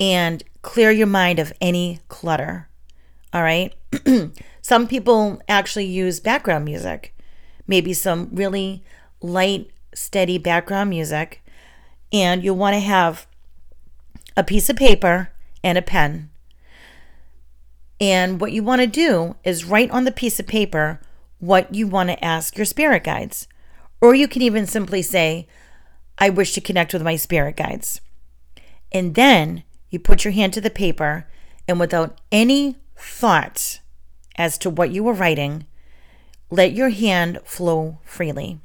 and 0.00 0.42
clear 0.62 0.90
your 0.90 1.06
mind 1.06 1.38
of 1.38 1.52
any 1.60 2.00
clutter. 2.08 2.68
All 3.32 3.42
right. 3.42 3.74
some 4.62 4.88
people 4.88 5.40
actually 5.48 5.86
use 5.86 6.20
background 6.20 6.64
music, 6.64 7.14
maybe 7.66 7.92
some 7.92 8.28
really 8.32 8.82
light, 9.24 9.70
steady 9.94 10.38
background 10.38 10.90
music. 10.90 11.42
And 12.12 12.44
you'll 12.44 12.56
want 12.56 12.74
to 12.74 12.80
have 12.80 13.26
a 14.36 14.44
piece 14.44 14.68
of 14.68 14.76
paper 14.76 15.30
and 15.62 15.78
a 15.78 15.82
pen. 15.82 16.30
And 18.00 18.40
what 18.40 18.52
you 18.52 18.62
want 18.62 18.82
to 18.82 18.86
do 18.86 19.36
is 19.44 19.64
write 19.64 19.90
on 19.90 20.04
the 20.04 20.12
piece 20.12 20.38
of 20.38 20.46
paper 20.46 21.00
what 21.38 21.74
you 21.74 21.86
want 21.86 22.10
to 22.10 22.24
ask 22.24 22.56
your 22.56 22.66
spirit 22.66 23.04
guides. 23.04 23.48
Or 24.00 24.14
you 24.14 24.28
can 24.28 24.42
even 24.42 24.66
simply 24.66 25.02
say, 25.02 25.48
I 26.18 26.30
wish 26.30 26.52
to 26.52 26.60
connect 26.60 26.92
with 26.92 27.02
my 27.02 27.16
spirit 27.16 27.56
guides. 27.56 28.00
And 28.92 29.14
then 29.14 29.64
you 29.90 29.98
put 29.98 30.24
your 30.24 30.32
hand 30.32 30.52
to 30.52 30.60
the 30.60 30.70
paper, 30.70 31.26
and 31.66 31.80
without 31.80 32.20
any 32.30 32.76
thought 32.96 33.80
as 34.36 34.58
to 34.58 34.70
what 34.70 34.90
you 34.90 35.02
were 35.02 35.12
writing, 35.12 35.66
let 36.50 36.72
your 36.72 36.90
hand 36.90 37.40
flow 37.44 37.98
freely. 38.04 38.60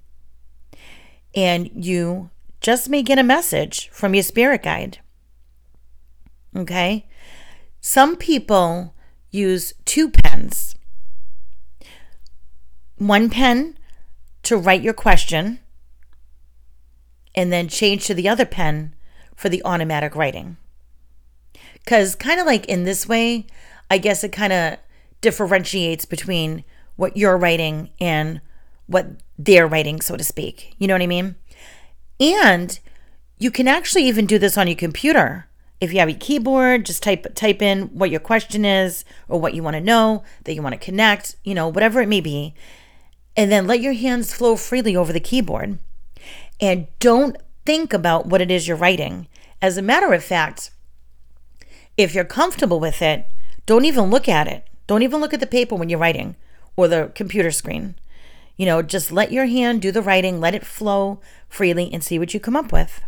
And 1.35 1.69
you 1.73 2.29
just 2.61 2.89
may 2.89 3.03
get 3.03 3.19
a 3.19 3.23
message 3.23 3.89
from 3.89 4.13
your 4.13 4.23
spirit 4.23 4.63
guide. 4.63 4.99
Okay? 6.55 7.07
Some 7.81 8.15
people 8.15 8.95
use 9.31 9.73
two 9.85 10.09
pens 10.09 10.75
one 12.99 13.29
pen 13.29 13.77
to 14.43 14.57
write 14.57 14.81
your 14.81 14.93
question, 14.93 15.59
and 17.33 17.51
then 17.51 17.67
change 17.67 18.05
to 18.05 18.13
the 18.13 18.29
other 18.29 18.45
pen 18.45 18.93
for 19.35 19.49
the 19.49 19.63
automatic 19.63 20.15
writing. 20.15 20.57
Because, 21.73 22.13
kind 22.15 22.39
of 22.39 22.45
like 22.45 22.65
in 22.65 22.83
this 22.83 23.07
way, 23.07 23.47
I 23.89 23.97
guess 23.97 24.23
it 24.23 24.31
kind 24.31 24.53
of 24.53 24.77
differentiates 25.21 26.05
between 26.05 26.63
what 26.95 27.15
you're 27.15 27.37
writing 27.37 27.89
and 27.99 28.41
what 28.89 29.07
they're 29.37 29.67
writing, 29.67 30.01
so 30.01 30.17
to 30.17 30.23
speak. 30.23 30.75
You 30.77 30.87
know 30.87 30.95
what 30.95 31.01
I 31.01 31.07
mean? 31.07 31.35
And 32.19 32.79
you 33.37 33.51
can 33.51 33.67
actually 33.67 34.03
even 34.05 34.25
do 34.25 34.37
this 34.37 34.57
on 34.57 34.67
your 34.67 34.75
computer 34.75 35.49
if 35.79 35.93
you 35.93 35.99
have 35.99 36.09
a 36.09 36.13
keyboard, 36.13 36.85
just 36.85 37.01
type 37.01 37.25
type 37.35 37.61
in 37.61 37.83
what 37.87 38.09
your 38.09 38.19
question 38.19 38.65
is 38.65 39.05
or 39.27 39.39
what 39.39 39.53
you 39.53 39.63
want 39.63 39.75
to 39.75 39.81
know, 39.81 40.23
that 40.43 40.53
you 40.53 40.61
want 40.61 40.73
to 40.73 40.79
connect, 40.79 41.35
you 41.43 41.55
know, 41.55 41.67
whatever 41.67 42.01
it 42.01 42.09
may 42.09 42.21
be. 42.21 42.53
And 43.35 43.51
then 43.51 43.67
let 43.67 43.79
your 43.79 43.93
hands 43.93 44.33
flow 44.33 44.55
freely 44.55 44.95
over 44.95 45.13
the 45.13 45.19
keyboard. 45.19 45.79
And 46.59 46.87
don't 46.99 47.37
think 47.65 47.93
about 47.93 48.25
what 48.25 48.41
it 48.41 48.51
is 48.51 48.67
you're 48.67 48.75
writing. 48.75 49.27
As 49.61 49.77
a 49.77 49.81
matter 49.81 50.11
of 50.11 50.23
fact, 50.23 50.71
if 51.95 52.13
you're 52.13 52.25
comfortable 52.25 52.79
with 52.79 53.01
it, 53.01 53.27
don't 53.65 53.85
even 53.85 54.09
look 54.09 54.27
at 54.27 54.47
it. 54.47 54.67
Don't 54.87 55.03
even 55.03 55.21
look 55.21 55.33
at 55.33 55.39
the 55.39 55.47
paper 55.47 55.75
when 55.75 55.87
you're 55.89 55.99
writing 55.99 56.35
or 56.75 56.87
the 56.87 57.11
computer 57.15 57.51
screen. 57.51 57.95
You 58.59 58.65
know, 58.65 58.81
just 58.81 59.09
let 59.09 59.31
your 59.31 59.45
hand 59.45 59.81
do 59.81 59.89
the 59.89 60.01
writing, 60.01 60.41
let 60.41 60.53
it 60.53 60.65
flow 60.65 61.21
freely, 61.47 61.89
and 61.93 62.03
see 62.03 62.19
what 62.19 62.33
you 62.33 62.41
come 62.41 62.57
up 62.57 62.73
with. 62.73 63.01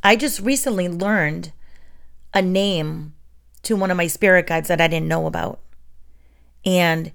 I 0.00 0.14
just 0.14 0.38
recently 0.38 0.88
learned 0.88 1.50
a 2.32 2.40
name 2.40 3.14
to 3.62 3.74
one 3.74 3.90
of 3.90 3.96
my 3.96 4.06
spirit 4.06 4.46
guides 4.46 4.68
that 4.68 4.80
I 4.80 4.86
didn't 4.86 5.08
know 5.08 5.26
about. 5.26 5.58
And 6.64 7.10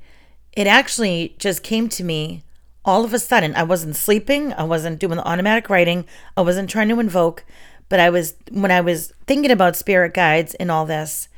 it 0.52 0.68
actually 0.68 1.38
just 1.40 1.64
came 1.64 1.88
to 1.88 2.04
me 2.04 2.44
all 2.84 3.06
of 3.06 3.14
a 3.14 3.20
sudden. 3.20 3.56
I 3.56 3.64
wasn't 3.64 3.96
sleeping, 3.96 4.52
I 4.52 4.64
wasn't 4.64 5.00
doing 5.00 5.16
the 5.16 5.26
automatic 5.26 5.70
writing, 5.70 6.04
I 6.36 6.42
wasn't 6.42 6.70
trying 6.70 6.90
to 6.90 7.00
invoke, 7.00 7.46
but 7.88 8.02
I 8.02 8.10
was, 8.10 8.34
when 8.52 8.70
I 8.70 8.82
was 8.82 9.14
thinking 9.28 9.50
about 9.50 9.78
spirit 9.78 10.14
guides 10.14 10.56
and 10.56 10.70
all 10.70 10.86
this, 10.86 11.30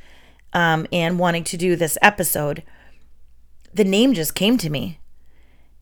um, 0.52 0.88
and 0.90 1.20
wanting 1.20 1.44
to 1.44 1.56
do 1.56 1.76
this 1.76 1.96
episode, 2.02 2.64
the 3.76 3.84
name 3.84 4.14
just 4.14 4.34
came 4.34 4.58
to 4.58 4.70
me. 4.70 4.98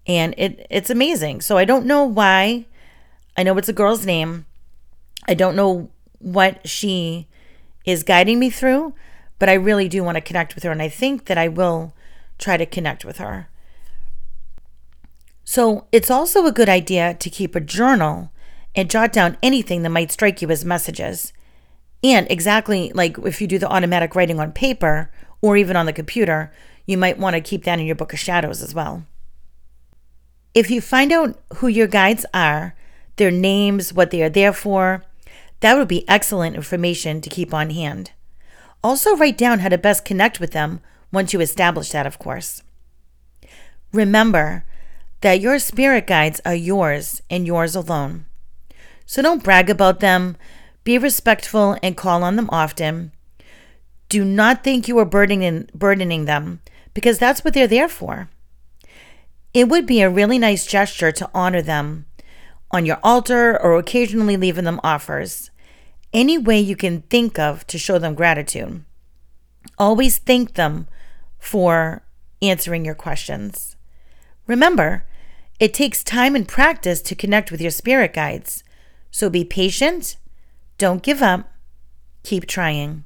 And 0.06 0.34
it 0.36 0.66
it's 0.68 0.90
amazing. 0.90 1.40
So 1.40 1.56
I 1.56 1.64
don't 1.64 1.86
know 1.86 2.04
why. 2.04 2.66
I 3.36 3.42
know 3.42 3.56
it's 3.56 3.68
a 3.68 3.72
girl's 3.72 4.04
name. 4.04 4.46
I 5.26 5.34
don't 5.34 5.56
know 5.56 5.90
what 6.18 6.68
she 6.68 7.26
is 7.84 8.02
guiding 8.02 8.38
me 8.38 8.50
through, 8.50 8.94
but 9.38 9.48
I 9.48 9.54
really 9.54 9.88
do 9.88 10.04
want 10.04 10.16
to 10.16 10.20
connect 10.20 10.54
with 10.54 10.64
her. 10.64 10.70
And 10.70 10.82
I 10.82 10.88
think 10.88 11.26
that 11.26 11.38
I 11.38 11.48
will 11.48 11.94
try 12.38 12.56
to 12.56 12.66
connect 12.66 13.04
with 13.04 13.18
her. 13.18 13.48
So 15.44 15.86
it's 15.92 16.10
also 16.10 16.46
a 16.46 16.52
good 16.52 16.68
idea 16.68 17.14
to 17.14 17.30
keep 17.30 17.54
a 17.54 17.60
journal 17.60 18.30
and 18.74 18.90
jot 18.90 19.12
down 19.12 19.36
anything 19.42 19.82
that 19.82 19.90
might 19.90 20.10
strike 20.10 20.42
you 20.42 20.50
as 20.50 20.64
messages. 20.64 21.32
And 22.02 22.26
exactly 22.30 22.92
like 22.94 23.16
if 23.18 23.40
you 23.40 23.46
do 23.46 23.58
the 23.58 23.70
automatic 23.70 24.14
writing 24.14 24.40
on 24.40 24.52
paper 24.52 25.10
or 25.40 25.56
even 25.56 25.76
on 25.76 25.86
the 25.86 25.92
computer, 25.92 26.52
you 26.86 26.98
might 26.98 27.18
want 27.18 27.34
to 27.34 27.40
keep 27.40 27.64
that 27.64 27.78
in 27.78 27.86
your 27.86 27.94
book 27.94 28.12
of 28.12 28.18
shadows 28.18 28.62
as 28.62 28.74
well. 28.74 29.04
If 30.52 30.70
you 30.70 30.80
find 30.80 31.12
out 31.12 31.40
who 31.56 31.68
your 31.68 31.86
guides 31.86 32.24
are, 32.32 32.74
their 33.16 33.30
names, 33.30 33.92
what 33.92 34.10
they 34.10 34.22
are 34.22 34.28
there 34.28 34.52
for, 34.52 35.04
that 35.60 35.76
would 35.76 35.88
be 35.88 36.08
excellent 36.08 36.56
information 36.56 37.20
to 37.20 37.30
keep 37.30 37.54
on 37.54 37.70
hand. 37.70 38.12
Also, 38.82 39.16
write 39.16 39.38
down 39.38 39.60
how 39.60 39.68
to 39.68 39.78
best 39.78 40.04
connect 40.04 40.38
with 40.38 40.52
them 40.52 40.80
once 41.10 41.32
you 41.32 41.40
establish 41.40 41.90
that, 41.90 42.06
of 42.06 42.18
course. 42.18 42.62
Remember 43.92 44.64
that 45.22 45.40
your 45.40 45.58
spirit 45.58 46.06
guides 46.06 46.40
are 46.44 46.54
yours 46.54 47.22
and 47.30 47.46
yours 47.46 47.74
alone. 47.74 48.26
So 49.06 49.22
don't 49.22 49.42
brag 49.42 49.70
about 49.70 50.00
them, 50.00 50.36
be 50.82 50.98
respectful 50.98 51.78
and 51.82 51.96
call 51.96 52.22
on 52.22 52.36
them 52.36 52.50
often. 52.52 53.12
Do 54.08 54.24
not 54.24 54.62
think 54.62 54.86
you 54.86 54.98
are 54.98 55.06
burdening, 55.06 55.68
burdening 55.74 56.26
them 56.26 56.60
because 56.94 57.18
that's 57.18 57.44
what 57.44 57.52
they're 57.52 57.66
there 57.66 57.88
for. 57.88 58.30
It 59.52 59.68
would 59.68 59.86
be 59.86 60.00
a 60.00 60.10
really 60.10 60.38
nice 60.38 60.66
gesture 60.66 61.12
to 61.12 61.30
honor 61.34 61.62
them 61.62 62.06
on 62.70 62.86
your 62.86 62.98
altar 63.02 63.60
or 63.60 63.78
occasionally 63.78 64.36
leaving 64.36 64.64
them 64.64 64.80
offers 64.82 65.50
any 66.12 66.38
way 66.38 66.58
you 66.58 66.76
can 66.76 67.02
think 67.02 67.38
of 67.38 67.66
to 67.66 67.78
show 67.78 67.98
them 67.98 68.14
gratitude. 68.14 68.84
Always 69.78 70.18
thank 70.18 70.54
them 70.54 70.86
for 71.38 72.04
answering 72.40 72.84
your 72.84 72.94
questions. 72.94 73.76
Remember, 74.46 75.04
it 75.58 75.74
takes 75.74 76.04
time 76.04 76.34
and 76.34 76.46
practice 76.46 77.00
to 77.02 77.14
connect 77.14 77.50
with 77.50 77.60
your 77.60 77.70
spirit 77.70 78.12
guides, 78.12 78.62
so 79.10 79.30
be 79.30 79.44
patient, 79.44 80.16
don't 80.78 81.02
give 81.02 81.22
up, 81.22 81.52
keep 82.22 82.46
trying. 82.46 83.04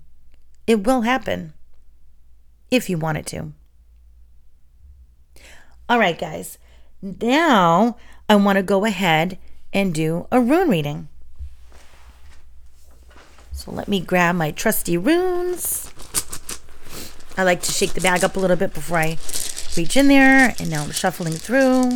It 0.67 0.85
will 0.85 1.03
happen 1.03 1.53
if 2.71 2.89
you 2.89 2.99
want 2.99 3.19
it 3.19 3.27
to. 3.27 3.53
All 5.89 5.99
right, 5.99 6.19
guys. 6.19 6.59
Now 7.01 7.97
I 8.29 8.37
want 8.37 8.57
to 8.57 8.63
go 8.63 8.85
ahead 8.85 9.39
and 9.73 9.95
do 9.95 10.27
a 10.31 10.39
rune 10.41 10.69
reading. 10.69 11.09
So 13.53 13.71
let 13.71 13.89
me 13.89 14.01
grab 14.01 14.37
my 14.37 14.51
trusty 14.51 14.97
runes. 14.99 15.93
I 17.39 17.45
like 17.45 17.63
to 17.63 17.73
shake 17.73 17.95
the 17.95 18.01
bag 18.01 18.23
up 18.23 18.37
a 18.37 18.41
little 18.41 18.57
bit 18.57 18.75
before 18.75 18.99
I 18.99 19.19
reach 19.77 19.97
in 19.97 20.09
there. 20.09 20.55
And 20.59 20.71
now 20.71 20.83
I'm 20.83 20.91
shuffling 20.91 21.33
through. 21.33 21.93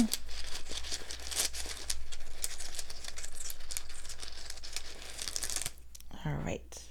All 6.25 6.39
right. 6.45 6.83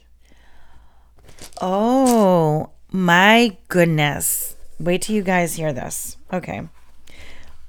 Oh 1.60 2.70
my 2.92 3.58
goodness. 3.70 4.56
Wait 4.80 5.02
till 5.02 5.16
you 5.16 5.24
guys 5.24 5.56
hear 5.56 5.74
this. 5.74 6.18
Okay. 6.32 6.62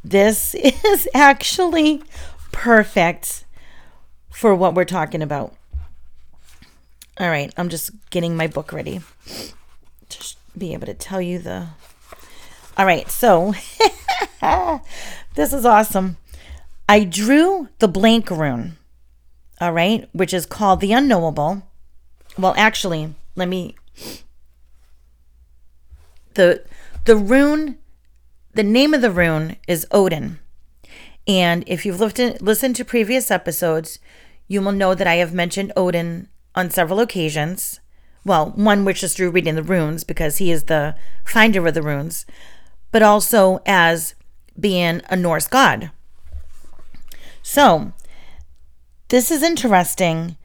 This 0.05 0.55
is 0.55 1.09
actually 1.15 2.03
perfect 2.51 3.45
for 4.31 4.55
what 4.55 4.75
we're 4.75 4.85
talking 4.85 5.23
about. 5.23 5.55
All 7.19 7.29
right, 7.29 7.53
I'm 7.57 7.69
just 7.69 7.91
getting 8.11 8.37
my 8.37 8.47
book 8.47 8.73
ready 8.73 9.01
to 10.09 10.37
be 10.57 10.73
able 10.73 10.87
to 10.87 10.95
tell 10.95 11.21
you 11.21 11.39
the. 11.39 11.69
All 12.77 12.87
right, 12.87 13.11
so 13.11 13.55
this 15.35 15.53
is 15.53 15.67
awesome. 15.67 16.17
I 16.89 17.05
drew 17.05 17.69
the 17.79 17.89
blank 17.89 18.31
rune, 18.31 18.77
all 19.61 19.73
right, 19.73 20.09
which 20.13 20.33
is 20.35 20.47
called 20.47 20.81
the 20.81 20.93
unknowable. 20.93 21.63
Well, 22.39 22.55
actually, 22.57 23.15
let 23.37 23.49
me. 23.49 23.77
The 26.35 26.65
the 27.05 27.17
rune, 27.17 27.79
the 28.55 28.63
name 28.63 28.93
of 28.95 29.01
the 29.01 29.11
rune 29.11 29.57
is 29.67 29.87
Odin. 29.91 30.39
And 31.27 31.65
if 31.67 31.87
you've 31.87 32.01
listened, 32.01 32.77
to 32.77 32.85
previous 32.85 33.31
episodes, 33.31 33.99
you 34.49 34.61
will 34.61 34.73
know 34.73 34.95
that 34.95 35.07
I 35.07 35.17
have 35.17 35.33
mentioned 35.33 35.73
Odin 35.77 36.29
on 36.55 36.71
several 36.71 37.01
occasions. 37.01 37.81
Well, 38.25 38.51
one 38.51 38.85
which 38.85 39.03
is 39.03 39.15
through 39.15 39.31
reading 39.31 39.55
the 39.55 39.63
runes 39.63 40.05
because 40.05 40.39
he 40.39 40.51
is 40.51 40.65
the 40.65 40.95
finder 41.25 41.67
of 41.67 41.75
the 41.75 41.83
runes, 41.83 42.27
but 42.91 43.03
also 43.03 43.61
as 43.67 44.15
being 44.59 45.01
a 45.09 45.17
Norse 45.17 45.49
god. 45.49 45.91
So, 47.43 47.93
this 49.09 49.31
is 49.31 49.43
interesting 49.43 50.37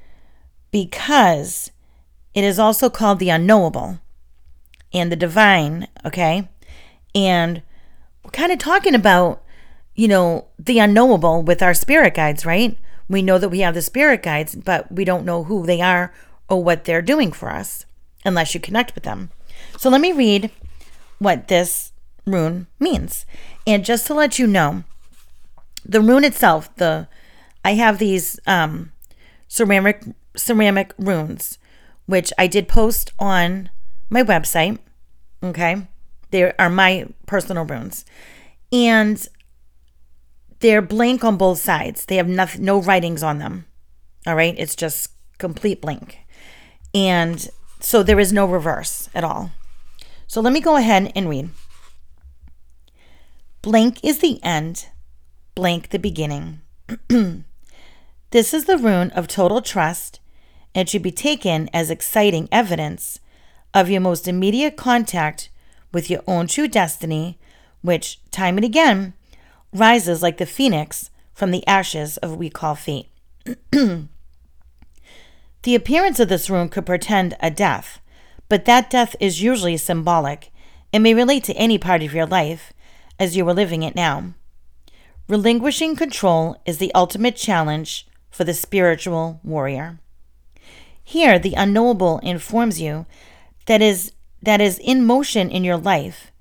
because 0.72 1.72
it 2.34 2.44
is 2.44 2.60
also 2.60 2.90
called 2.90 3.20
the 3.20 3.30
unknowable 3.30 4.00
and 4.94 5.12
the 5.12 5.16
divine, 5.16 5.88
okay? 6.06 6.50
And 7.14 7.62
kind 8.32 8.52
of 8.52 8.60
talking 8.60 8.96
about, 8.96 9.44
you 9.96 10.08
know, 10.08 10.48
the 10.60 10.80
unknowable 10.80 11.42
with 11.42 11.62
our 11.62 11.74
spirit 11.74 12.14
guides, 12.14 12.46
right? 12.46 12.78
We 13.10 13.22
know 13.22 13.38
that 13.38 13.50
we 13.50 13.60
have 13.60 13.74
the 13.74 13.82
spirit 13.82 14.24
guides, 14.24 14.56
but 14.56 14.92
we 14.92 15.06
don't 15.06 15.26
know 15.26 15.44
who 15.46 15.66
they 15.66 15.82
are 15.82 16.14
or 16.50 16.64
what 16.64 16.86
they're 16.86 17.02
doing 17.02 17.32
for 17.32 17.50
us 17.50 17.86
unless 18.26 18.54
you 18.54 18.60
connect 18.60 18.96
with 18.96 19.04
them. 19.04 19.32
So 19.78 19.90
let 19.90 20.02
me 20.02 20.12
read 20.12 20.52
what 21.20 21.48
this 21.48 21.94
rune 22.26 22.68
means. 22.80 23.26
And 23.66 23.86
just 23.86 24.08
to 24.08 24.14
let 24.14 24.38
you 24.38 24.48
know, 24.48 24.84
the 25.86 26.02
rune 26.02 26.24
itself, 26.24 26.74
the 26.76 27.08
I 27.64 27.74
have 27.74 27.98
these 27.98 28.40
um, 28.46 28.92
ceramic 29.48 30.04
ceramic 30.36 30.94
runes, 30.98 31.58
which 32.06 32.32
I 32.38 32.48
did 32.48 32.68
post 32.68 33.12
on 33.20 33.70
my 34.10 34.24
website. 34.24 34.80
Okay, 35.42 35.88
they 36.32 36.54
are 36.54 36.70
my 36.70 37.08
personal 37.26 37.66
runes, 37.66 38.06
and 38.72 39.28
they're 40.60 40.82
blank 40.82 41.24
on 41.24 41.38
both 41.38 41.60
sides. 41.60 42.06
They 42.06 42.18
have 42.18 42.28
nothing, 42.28 42.64
no 42.64 42.82
writings 42.82 43.24
on 43.24 43.40
them. 43.40 43.66
All 44.26 44.36
right, 44.36 44.56
it's 44.58 44.76
just 44.76 45.12
complete 45.38 45.82
blank, 45.82 46.20
and 46.94 47.48
so 47.80 48.04
there 48.04 48.20
is 48.20 48.34
no 48.34 48.46
reverse 48.46 49.10
at 49.14 49.24
all. 49.24 49.52
So 50.28 50.42
let 50.42 50.52
me 50.52 50.60
go 50.60 50.76
ahead 50.76 51.12
and 51.16 51.30
read. 51.30 51.50
Blank 53.62 54.04
is 54.04 54.20
the 54.20 54.44
end, 54.44 54.88
blank 55.56 55.90
the 55.90 56.00
beginning. 56.00 56.62
this 58.32 58.54
is 58.54 58.66
the 58.66 58.78
rune 58.78 59.12
of 59.12 59.28
total 59.28 59.62
trust 59.62 60.20
and 60.74 60.88
should 60.88 61.02
be 61.02 61.12
taken 61.12 61.70
as 61.74 61.90
exciting 61.90 62.48
evidence 62.52 63.20
of 63.74 63.90
your 63.90 64.02
most 64.02 64.28
immediate 64.28 64.78
contact 64.78 65.50
with 65.92 66.10
your 66.10 66.22
own 66.28 66.48
true 66.48 66.68
destiny, 66.68 67.38
which, 67.82 68.20
time 68.32 68.58
and 68.58 68.66
again, 68.66 69.14
rises 69.74 70.22
like 70.22 70.38
the 70.38 70.46
phoenix 70.46 71.10
from 71.34 71.52
the 71.52 71.66
ashes 71.68 72.18
of 72.18 72.32
what 72.32 72.40
we 72.40 72.50
call 72.50 72.76
fate. 72.76 73.08
the 73.72 74.08
appearance 75.66 76.20
of 76.20 76.30
this 76.30 76.50
rune 76.50 76.70
could 76.70 76.86
portend 76.86 77.36
a 77.40 77.52
death, 77.52 78.00
but 78.50 78.66
that 78.66 78.90
death 78.90 79.16
is 79.20 79.42
usually 79.42 79.78
symbolic 79.78 80.52
and 80.92 81.04
may 81.04 81.14
relate 81.14 81.44
to 81.44 81.54
any 81.54 81.78
part 81.78 82.02
of 82.02 82.14
your 82.14 82.26
life 82.26 82.74
as 83.20 83.36
you 83.36 83.48
are 83.48 83.54
living 83.54 83.84
it 83.84 83.96
now. 83.96 84.34
Relinquishing 85.28 85.96
control 85.96 86.56
is 86.66 86.78
the 86.78 86.94
ultimate 86.96 87.36
challenge 87.36 88.08
for 88.32 88.44
the 88.44 88.54
spiritual 88.54 89.40
warrior. 89.44 90.00
Here, 91.04 91.38
the 91.38 91.54
unknowable 91.54 92.20
informs 92.20 92.82
you 92.82 93.06
that 93.66 93.82
is 93.82 94.14
that 94.42 94.62
is 94.62 94.80
in 94.80 95.06
motion 95.06 95.50
in 95.50 95.64
your 95.64 95.78
life. 95.78 96.32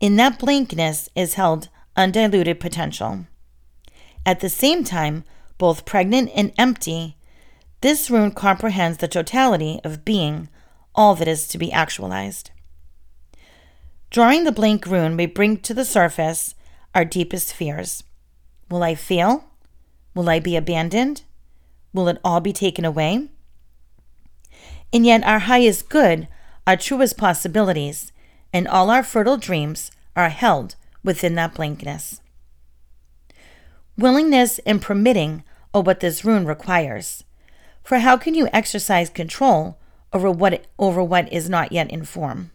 In 0.00 0.16
that 0.16 0.38
blankness 0.38 1.08
is 1.14 1.34
held 1.34 1.68
undiluted 1.96 2.60
potential. 2.60 3.26
At 4.24 4.40
the 4.40 4.48
same 4.48 4.84
time, 4.84 5.24
both 5.58 5.86
pregnant 5.86 6.30
and 6.34 6.52
empty, 6.58 7.16
this 7.80 8.10
rune 8.10 8.32
comprehends 8.32 8.98
the 8.98 9.08
totality 9.08 9.80
of 9.84 10.04
being, 10.04 10.48
all 10.94 11.14
that 11.14 11.28
is 11.28 11.46
to 11.48 11.58
be 11.58 11.72
actualized. 11.72 12.50
Drawing 14.10 14.44
the 14.44 14.52
blank 14.52 14.86
rune 14.86 15.16
may 15.16 15.26
bring 15.26 15.58
to 15.58 15.74
the 15.74 15.84
surface 15.84 16.54
our 16.94 17.04
deepest 17.04 17.52
fears. 17.52 18.02
Will 18.70 18.82
I 18.82 18.94
fail? 18.94 19.44
Will 20.14 20.28
I 20.28 20.40
be 20.40 20.56
abandoned? 20.56 21.22
Will 21.92 22.08
it 22.08 22.18
all 22.24 22.40
be 22.40 22.52
taken 22.52 22.84
away? 22.84 23.28
And 24.92 25.04
yet, 25.04 25.24
our 25.24 25.40
highest 25.40 25.88
good, 25.88 26.28
our 26.66 26.76
truest 26.76 27.16
possibilities, 27.16 28.12
and 28.52 28.66
all 28.66 28.90
our 28.90 29.02
fertile 29.02 29.36
dreams 29.36 29.90
are 30.14 30.28
held 30.28 30.74
within 31.04 31.34
that 31.36 31.54
blankness. 31.54 32.20
Willingness 33.96 34.58
and 34.60 34.82
permitting 34.82 35.44
are 35.72 35.82
what 35.82 36.00
this 36.00 36.24
rune 36.24 36.44
requires. 36.44 37.24
For 37.82 37.98
how 37.98 38.16
can 38.16 38.34
you 38.34 38.48
exercise 38.52 39.08
control 39.08 39.78
over 40.12 40.30
what, 40.30 40.66
over 40.78 41.02
what 41.02 41.32
is 41.32 41.48
not 41.48 41.72
yet 41.72 41.90
in 41.90 42.04
form? 42.04 42.50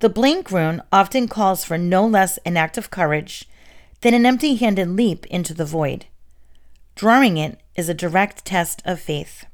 The 0.00 0.08
blank 0.08 0.50
rune 0.50 0.82
often 0.92 1.28
calls 1.28 1.64
for 1.64 1.78
no 1.78 2.06
less 2.06 2.38
an 2.38 2.56
act 2.56 2.76
of 2.76 2.90
courage 2.90 3.48
than 4.00 4.12
an 4.12 4.26
empty 4.26 4.56
handed 4.56 4.88
leap 4.88 5.24
into 5.26 5.54
the 5.54 5.64
void. 5.64 6.06
Drawing 6.94 7.38
it 7.38 7.60
is 7.74 7.88
a 7.88 7.94
direct 7.94 8.44
test 8.44 8.82
of 8.84 9.00
faith. 9.00 9.46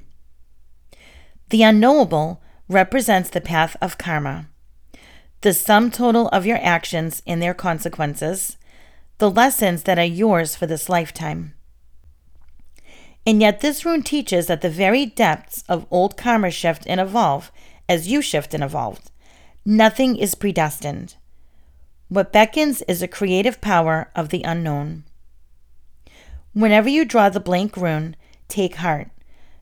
The 1.51 1.63
unknowable 1.63 2.43
represents 2.71 3.29
the 3.31 3.41
path 3.41 3.77
of 3.83 3.99
karma 3.99 4.47
the 5.41 5.55
sum 5.55 5.91
total 5.91 6.29
of 6.29 6.45
your 6.45 6.59
actions 6.63 7.23
and 7.27 7.41
their 7.41 7.55
consequences, 7.55 8.59
the 9.17 9.31
lessons 9.31 9.85
that 9.85 9.99
are 9.99 10.05
yours 10.05 10.55
for 10.55 10.67
this 10.67 10.89
lifetime. 10.91 11.55
And 13.27 13.41
yet, 13.41 13.61
this 13.61 13.87
rune 13.87 14.03
teaches 14.03 14.49
that 14.49 14.61
the 14.61 14.69
very 14.69 15.07
depths 15.07 15.65
of 15.67 15.87
old 15.91 16.19
karma 16.19 16.51
shift 16.51 16.85
and 16.87 17.01
evolve 17.01 17.51
as 17.89 18.09
you 18.09 18.21
shift 18.21 18.53
and 18.53 18.63
evolve. 18.63 19.01
Nothing 19.65 20.17
is 20.17 20.35
predestined. 20.35 21.15
What 22.09 22.33
beckons 22.33 22.83
is 22.83 23.01
a 23.01 23.09
creative 23.09 23.63
power 23.63 24.11
of 24.15 24.29
the 24.29 24.43
unknown. 24.43 25.05
Whenever 26.53 26.91
you 26.91 27.07
draw 27.07 27.31
the 27.31 27.41
blank 27.41 27.79
rune, 27.79 28.15
take 28.49 28.77
heart. 28.77 29.09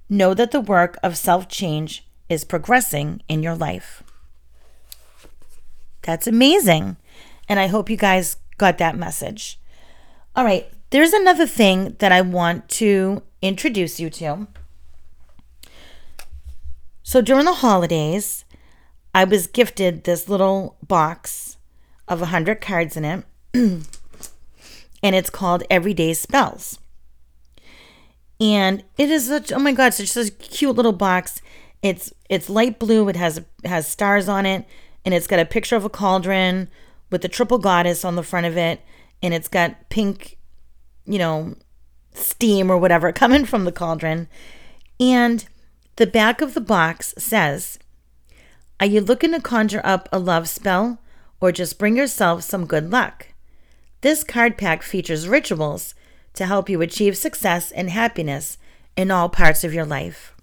Know 0.09 0.35
that 0.35 0.51
the 0.51 0.61
work 0.61 0.99
of 1.05 1.17
self 1.17 1.49
change 1.49 2.08
is 2.29 2.45
progressing 2.45 3.23
in 3.29 3.43
your 3.43 3.55
life. 3.55 4.03
That's 6.03 6.27
amazing. 6.27 6.97
And 7.49 7.59
I 7.59 7.67
hope 7.67 7.91
you 7.91 7.97
guys 7.97 8.37
got 8.57 8.79
that 8.79 8.97
message. 8.97 9.59
All 10.37 10.45
right, 10.45 10.71
there's 10.91 11.13
another 11.13 11.47
thing 11.47 11.97
that 11.99 12.13
I 12.13 12.21
want 12.21 12.69
to 12.71 13.23
introduce 13.43 14.01
you 14.01 14.11
to. 14.11 14.47
So 17.03 17.21
during 17.21 17.47
the 17.47 17.55
holidays, 17.55 18.45
I 19.15 19.25
was 19.25 19.47
gifted 19.47 20.05
this 20.05 20.29
little 20.29 20.77
box 20.87 21.57
of 22.07 22.21
100 22.21 22.61
cards 22.61 22.97
in 22.97 23.05
it, 23.05 23.25
and 23.55 23.87
it's 25.03 25.31
called 25.31 25.63
Everyday 25.71 26.15
Spells. 26.15 26.79
And 28.41 28.85
it 28.97 29.11
is 29.11 29.27
such 29.27 29.53
oh 29.53 29.59
my 29.59 29.73
god, 29.73 29.95
such 29.95 30.17
a 30.17 30.31
cute 30.31 30.77
little 30.77 30.93
box. 30.93 31.43
It's 31.83 32.13
it's 32.29 32.51
light 32.51 32.79
blue, 32.79 33.09
it 33.09 33.17
has 33.17 33.41
has 33.65 33.87
stars 33.87 34.29
on 34.29 34.47
it 34.47 34.67
and 35.05 35.15
it's 35.15 35.27
got 35.27 35.39
a 35.39 35.47
picture 35.47 35.75
of 35.75 35.85
a 35.87 35.89
cauldron 35.89 36.69
with 37.11 37.23
the 37.23 37.29
triple 37.29 37.59
goddess 37.59 38.05
on 38.05 38.15
the 38.15 38.23
front 38.23 38.47
of 38.47 38.57
it, 38.57 38.83
and 39.23 39.33
it's 39.33 39.49
got 39.49 39.89
pink, 39.89 40.37
you 41.07 41.19
know, 41.19 41.55
steam 42.13 42.71
or 42.71 42.77
whatever 42.77 43.11
coming 43.13 43.45
from 43.45 43.65
the 43.65 43.73
cauldron. 43.73 44.29
And 45.01 45.47
the 45.97 46.07
back 46.07 46.41
of 46.41 46.55
the 46.55 46.61
box 46.61 47.15
says, 47.17 47.79
Are 48.81 48.87
you 48.87 49.01
looking 49.01 49.33
to 49.33 49.41
conjure 49.41 49.81
up 49.85 50.09
a 50.13 50.19
love 50.19 50.49
spell 50.49 51.01
or 51.41 51.53
just 51.53 51.79
bring 51.79 51.97
yourself 51.97 52.43
some 52.43 52.67
good 52.67 52.91
luck? 52.91 53.29
This 54.03 54.23
card 54.23 54.59
pack 54.59 54.83
features 54.83 55.27
rituals 55.27 55.95
to 56.35 56.47
help 56.47 56.69
you 56.69 56.83
achieve 56.83 57.17
success 57.17 57.73
and 57.73 57.91
happiness 57.91 58.59
in 58.97 59.11
all 59.11 59.29
parts 59.29 59.65
of 59.65 59.75
your 59.75 59.87
life. 59.87 60.35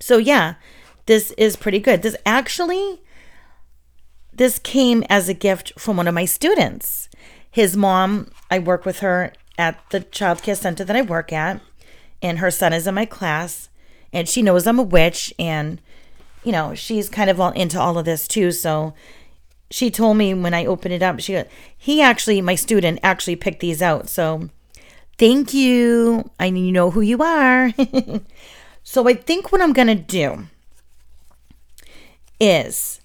So 0.00 0.18
yeah, 0.18 0.54
this 1.06 1.32
is 1.32 1.56
pretty 1.56 1.78
good. 1.80 2.02
This 2.02 2.16
actually 2.24 3.00
this 4.36 4.58
came 4.58 5.02
as 5.08 5.28
a 5.28 5.34
gift 5.34 5.72
from 5.78 5.96
one 5.96 6.06
of 6.06 6.14
my 6.14 6.26
students. 6.26 7.08
His 7.50 7.74
mom, 7.76 8.30
I 8.50 8.58
work 8.58 8.84
with 8.84 8.98
her 8.98 9.32
at 9.56 9.82
the 9.90 10.00
child 10.00 10.42
care 10.42 10.54
center 10.54 10.84
that 10.84 10.96
I 10.96 11.00
work 11.00 11.32
at, 11.32 11.62
and 12.20 12.38
her 12.38 12.50
son 12.50 12.74
is 12.74 12.86
in 12.86 12.94
my 12.94 13.06
class, 13.06 13.70
and 14.12 14.28
she 14.28 14.42
knows 14.42 14.66
I'm 14.66 14.78
a 14.78 14.82
witch, 14.82 15.32
and 15.38 15.80
you 16.44 16.52
know, 16.52 16.74
she's 16.74 17.08
kind 17.08 17.30
of 17.30 17.40
all 17.40 17.52
into 17.52 17.80
all 17.80 17.98
of 17.98 18.04
this 18.04 18.28
too. 18.28 18.52
So 18.52 18.92
she 19.70 19.90
told 19.90 20.18
me 20.18 20.34
when 20.34 20.54
I 20.54 20.66
opened 20.66 20.94
it 20.94 21.02
up, 21.02 21.18
she 21.20 21.42
he 21.76 22.02
actually, 22.02 22.40
my 22.42 22.54
student 22.54 23.00
actually 23.02 23.36
picked 23.36 23.60
these 23.60 23.80
out. 23.80 24.08
So 24.08 24.50
thank 25.18 25.54
you. 25.54 26.30
I 26.38 26.46
you 26.46 26.72
know 26.72 26.90
who 26.90 27.00
you 27.00 27.22
are. 27.22 27.72
so 28.88 29.08
I 29.08 29.14
think 29.14 29.50
what 29.50 29.60
I'm 29.60 29.72
gonna 29.72 29.96
do 29.96 30.46
is 32.38 33.00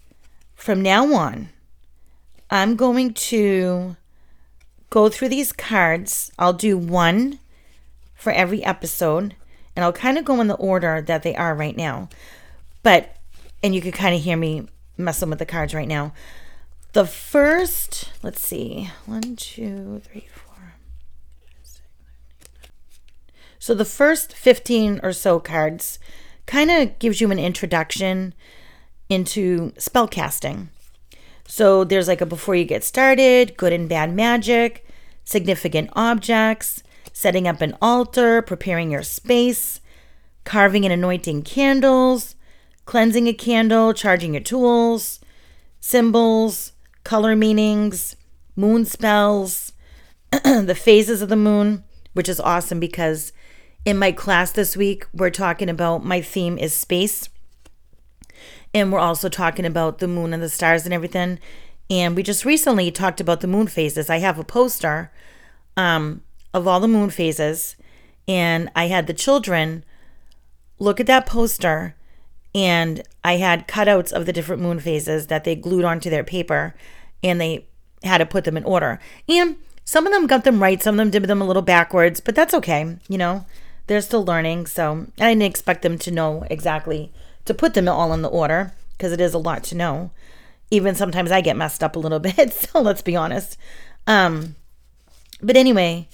from 0.54 0.84
now 0.84 1.12
on, 1.12 1.50
I'm 2.52 2.76
going 2.76 3.16
to 3.16 3.96
go 4.92 5.10
through 5.10 5.30
these 5.30 5.52
cards. 5.52 6.32
I'll 6.38 6.54
do 6.54 6.78
one 6.78 7.40
for 8.14 8.32
every 8.32 8.64
episode, 8.64 9.36
and 9.76 9.84
I'll 9.84 9.92
kind 9.92 10.20
of 10.20 10.24
go 10.24 10.40
in 10.40 10.46
the 10.46 10.54
order 10.54 11.02
that 11.02 11.24
they 11.24 11.36
are 11.36 11.56
right 11.56 11.76
now. 11.76 12.10
But, 12.84 13.16
and 13.64 13.74
you 13.74 13.82
can 13.82 13.92
kind 13.92 14.14
of 14.14 14.22
hear 14.22 14.38
me 14.38 14.68
messing 14.98 15.32
with 15.32 15.40
the 15.40 15.48
cards 15.48 15.74
right 15.74 15.88
now. 15.88 16.14
The 16.94 17.08
first, 17.08 18.12
let's 18.22 18.40
see, 18.40 18.92
one, 19.08 19.36
two, 19.36 20.04
three, 20.06 20.28
So 23.62 23.76
the 23.76 23.86
first 23.86 24.34
15 24.34 25.02
or 25.04 25.14
so 25.14 25.40
cards 25.40 26.00
kind 26.48 26.72
of 26.72 26.98
gives 26.98 27.22
you 27.22 27.30
an 27.30 27.38
introduction 27.38 28.34
into 29.08 29.72
spell 29.78 30.08
casting. 30.08 30.70
So 31.46 31.84
there's 31.84 32.08
like 32.08 32.22
a 32.22 32.26
before 32.26 32.56
you 32.56 32.66
get 32.66 32.84
started, 32.84 33.56
good 33.58 33.72
and 33.72 33.88
bad 33.88 34.16
magic, 34.16 34.84
significant 35.24 35.92
objects, 35.94 36.82
setting 37.14 37.48
up 37.48 37.62
an 37.62 37.78
altar, 37.84 38.42
preparing 38.42 38.90
your 38.90 39.04
space, 39.04 39.80
carving 40.44 40.84
and 40.84 40.92
anointing 40.92 41.44
candles, 41.44 42.34
cleansing 42.86 43.28
a 43.28 43.34
candle, 43.34 43.94
charging 43.94 44.34
your 44.34 44.42
tools, 44.42 45.20
symbols, 45.80 46.72
color 47.04 47.36
meanings, 47.36 48.16
moon 48.56 48.86
spells, 48.86 49.74
the 50.32 50.76
phases 50.76 51.22
of 51.22 51.30
the 51.30 51.36
moon, 51.36 51.84
which 52.14 52.28
is 52.28 52.40
awesome 52.40 52.80
because 52.80 53.32
in 53.86 53.98
my 53.98 54.12
class 54.12 54.52
this 54.52 54.78
week, 54.78 55.06
we're 55.14 55.32
talking 55.32 55.70
about 55.70 56.06
my 56.06 56.22
theme 56.22 56.58
is 56.58 56.74
space. 56.74 57.30
And 58.74 58.92
we're 58.92 59.00
also 59.00 59.28
talking 59.28 59.66
about 59.66 60.00
the 60.00 60.08
moon 60.08 60.34
and 60.34 60.42
the 60.42 60.50
stars 60.50 60.86
and 60.86 60.94
everything. 60.94 61.40
And 61.90 62.16
we 62.16 62.24
just 62.24 62.46
recently 62.46 62.90
talked 62.92 63.20
about 63.20 63.42
the 63.42 63.48
moon 63.48 63.68
phases. 63.68 64.10
I 64.10 64.20
have 64.20 64.40
a 64.40 64.44
poster 64.44 65.12
um, 65.76 66.22
of 66.54 66.68
all 66.68 66.80
the 66.80 66.88
moon 66.88 67.10
phases. 67.10 67.76
And 68.28 68.70
I 68.76 68.88
had 68.88 69.08
the 69.08 69.14
children 69.14 69.84
look 70.80 71.00
at 71.00 71.08
that 71.08 71.26
poster. 71.26 71.96
And 72.54 73.02
I 73.24 73.38
had 73.38 73.68
cutouts 73.68 74.12
of 74.12 74.26
the 74.26 74.34
different 74.34 74.62
moon 74.62 74.80
phases 74.80 75.28
that 75.28 75.44
they 75.44 75.56
glued 75.56 75.84
onto 75.84 76.10
their 76.10 76.24
paper. 76.24 76.76
And 77.24 77.42
they 77.42 77.66
had 78.04 78.20
to 78.20 78.26
put 78.26 78.46
them 78.46 78.58
in 78.58 78.64
order. 78.64 79.00
And 79.28 79.58
some 79.84 80.06
of 80.06 80.14
them 80.14 80.28
got 80.28 80.44
them 80.44 80.62
right, 80.62 80.82
some 80.82 80.96
of 80.96 80.98
them 81.00 81.10
did 81.10 81.24
them 81.28 81.42
a 81.42 81.46
little 81.46 81.62
backwards, 81.62 82.22
but 82.22 82.36
that's 82.36 82.54
okay. 82.54 82.98
You 83.10 83.18
know, 83.18 83.46
they're 83.92 84.00
still 84.00 84.24
learning. 84.24 84.68
So 84.68 85.08
I 85.20 85.32
didn't 85.34 85.42
expect 85.42 85.82
them 85.82 85.98
to 85.98 86.12
know 86.12 86.46
exactly 86.50 87.12
to 87.44 87.54
put 87.54 87.74
them 87.74 87.90
all 87.90 88.14
in 88.14 88.22
the 88.22 88.30
order 88.30 88.72
because 88.94 89.12
it 89.12 89.20
is 89.20 89.34
a 89.34 89.38
lot 89.38 89.66
to 89.66 89.76
know. 89.76 90.12
Even 90.70 90.96
sometimes 90.96 91.30
I 91.30 91.42
get 91.42 91.58
messed 91.58 91.84
up 91.84 91.98
a 91.98 92.00
little 92.00 92.20
bit, 92.32 92.54
so 92.54 92.80
let's 92.80 93.02
be 93.02 93.18
honest. 93.18 93.58
Um, 94.08 94.56
but 95.42 95.58
anyway, 95.58 96.08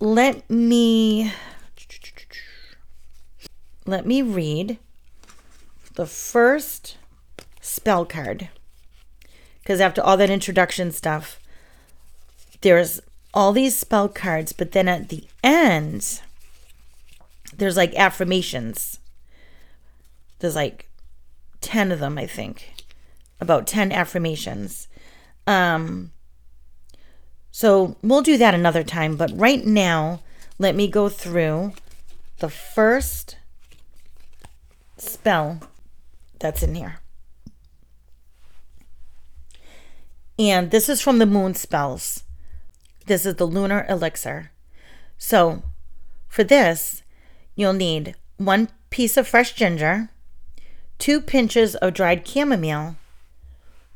let 0.00 0.50
me 0.50 1.32
let 3.86 4.04
me 4.04 4.20
read 4.20 4.78
the 5.94 6.06
first 6.06 6.96
spell 7.60 8.04
card. 8.04 8.48
Because 9.60 9.80
after 9.80 10.02
all 10.02 10.16
that 10.16 10.28
introduction 10.28 10.90
stuff, 10.90 11.38
there's 12.62 13.00
all 13.32 13.52
these 13.52 13.78
spell 13.78 14.08
cards, 14.08 14.52
but 14.52 14.72
then 14.72 14.88
at 14.88 15.08
the 15.08 15.28
end, 15.44 16.20
there's 17.60 17.76
like 17.76 17.94
affirmations. 17.94 18.98
There's 20.38 20.56
like 20.56 20.88
10 21.60 21.92
of 21.92 22.00
them, 22.00 22.16
I 22.16 22.26
think. 22.26 22.72
About 23.38 23.66
10 23.66 23.92
affirmations. 23.92 24.88
Um, 25.46 26.12
so 27.50 27.96
we'll 28.02 28.22
do 28.22 28.38
that 28.38 28.54
another 28.54 28.82
time. 28.82 29.16
But 29.16 29.30
right 29.34 29.64
now, 29.64 30.20
let 30.58 30.74
me 30.74 30.88
go 30.88 31.10
through 31.10 31.74
the 32.38 32.48
first 32.48 33.36
spell 34.96 35.60
that's 36.38 36.62
in 36.62 36.74
here. 36.74 37.00
And 40.38 40.70
this 40.70 40.88
is 40.88 41.02
from 41.02 41.18
the 41.18 41.26
moon 41.26 41.54
spells. 41.54 42.24
This 43.04 43.26
is 43.26 43.34
the 43.34 43.46
lunar 43.46 43.84
elixir. 43.86 44.50
So 45.18 45.62
for 46.26 46.42
this, 46.42 47.02
you'll 47.60 47.72
need 47.74 48.14
one 48.38 48.70
piece 48.88 49.18
of 49.18 49.28
fresh 49.28 49.52
ginger, 49.52 50.08
two 50.98 51.20
pinches 51.20 51.74
of 51.76 51.92
dried 51.92 52.26
chamomile, 52.26 52.96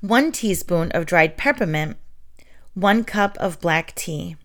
one 0.01 0.31
teaspoon 0.31 0.91
of 0.93 1.07
dried 1.07 1.39
peppermint, 1.39 1.97
one 2.75 3.03
cup 3.05 3.39
of 3.39 3.61
black 3.61 3.95
tea. 3.95 4.37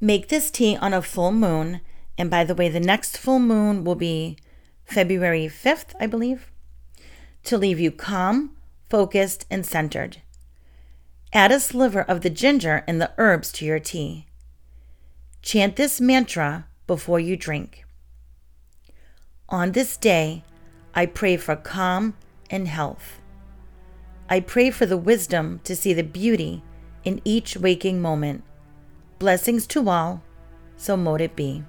Make 0.00 0.28
this 0.28 0.50
tea 0.50 0.76
on 0.78 0.94
a 0.94 1.02
full 1.02 1.30
moon, 1.30 1.82
and 2.16 2.30
by 2.30 2.42
the 2.44 2.54
way, 2.54 2.70
the 2.70 2.80
next 2.80 3.18
full 3.18 3.38
moon 3.38 3.84
will 3.84 3.96
be 3.96 4.38
February 4.86 5.46
5th, 5.46 5.94
I 6.00 6.06
believe, 6.06 6.50
to 7.44 7.58
leave 7.58 7.78
you 7.78 7.90
calm, 7.90 8.56
focused, 8.88 9.44
and 9.50 9.66
centered. 9.66 10.22
Add 11.34 11.52
a 11.52 11.60
sliver 11.60 12.02
of 12.02 12.22
the 12.22 12.30
ginger 12.30 12.82
and 12.88 13.00
the 13.00 13.12
herbs 13.18 13.52
to 13.52 13.64
your 13.66 13.78
tea. 13.78 14.26
Chant 15.42 15.76
this 15.76 16.00
mantra 16.00 16.66
before 16.86 17.20
you 17.20 17.36
drink. 17.36 17.83
On 19.48 19.72
this 19.72 19.96
day, 19.96 20.42
I 20.94 21.06
pray 21.06 21.36
for 21.36 21.56
calm 21.56 22.16
and 22.50 22.66
health. 22.68 23.20
I 24.28 24.40
pray 24.40 24.70
for 24.70 24.86
the 24.86 24.96
wisdom 24.96 25.60
to 25.64 25.76
see 25.76 25.92
the 25.92 26.02
beauty 26.02 26.62
in 27.04 27.20
each 27.24 27.56
waking 27.56 28.00
moment. 28.00 28.42
Blessings 29.18 29.66
to 29.68 29.88
all, 29.88 30.22
so 30.76 30.96
mote 30.96 31.20
it 31.20 31.36
be. 31.36 31.64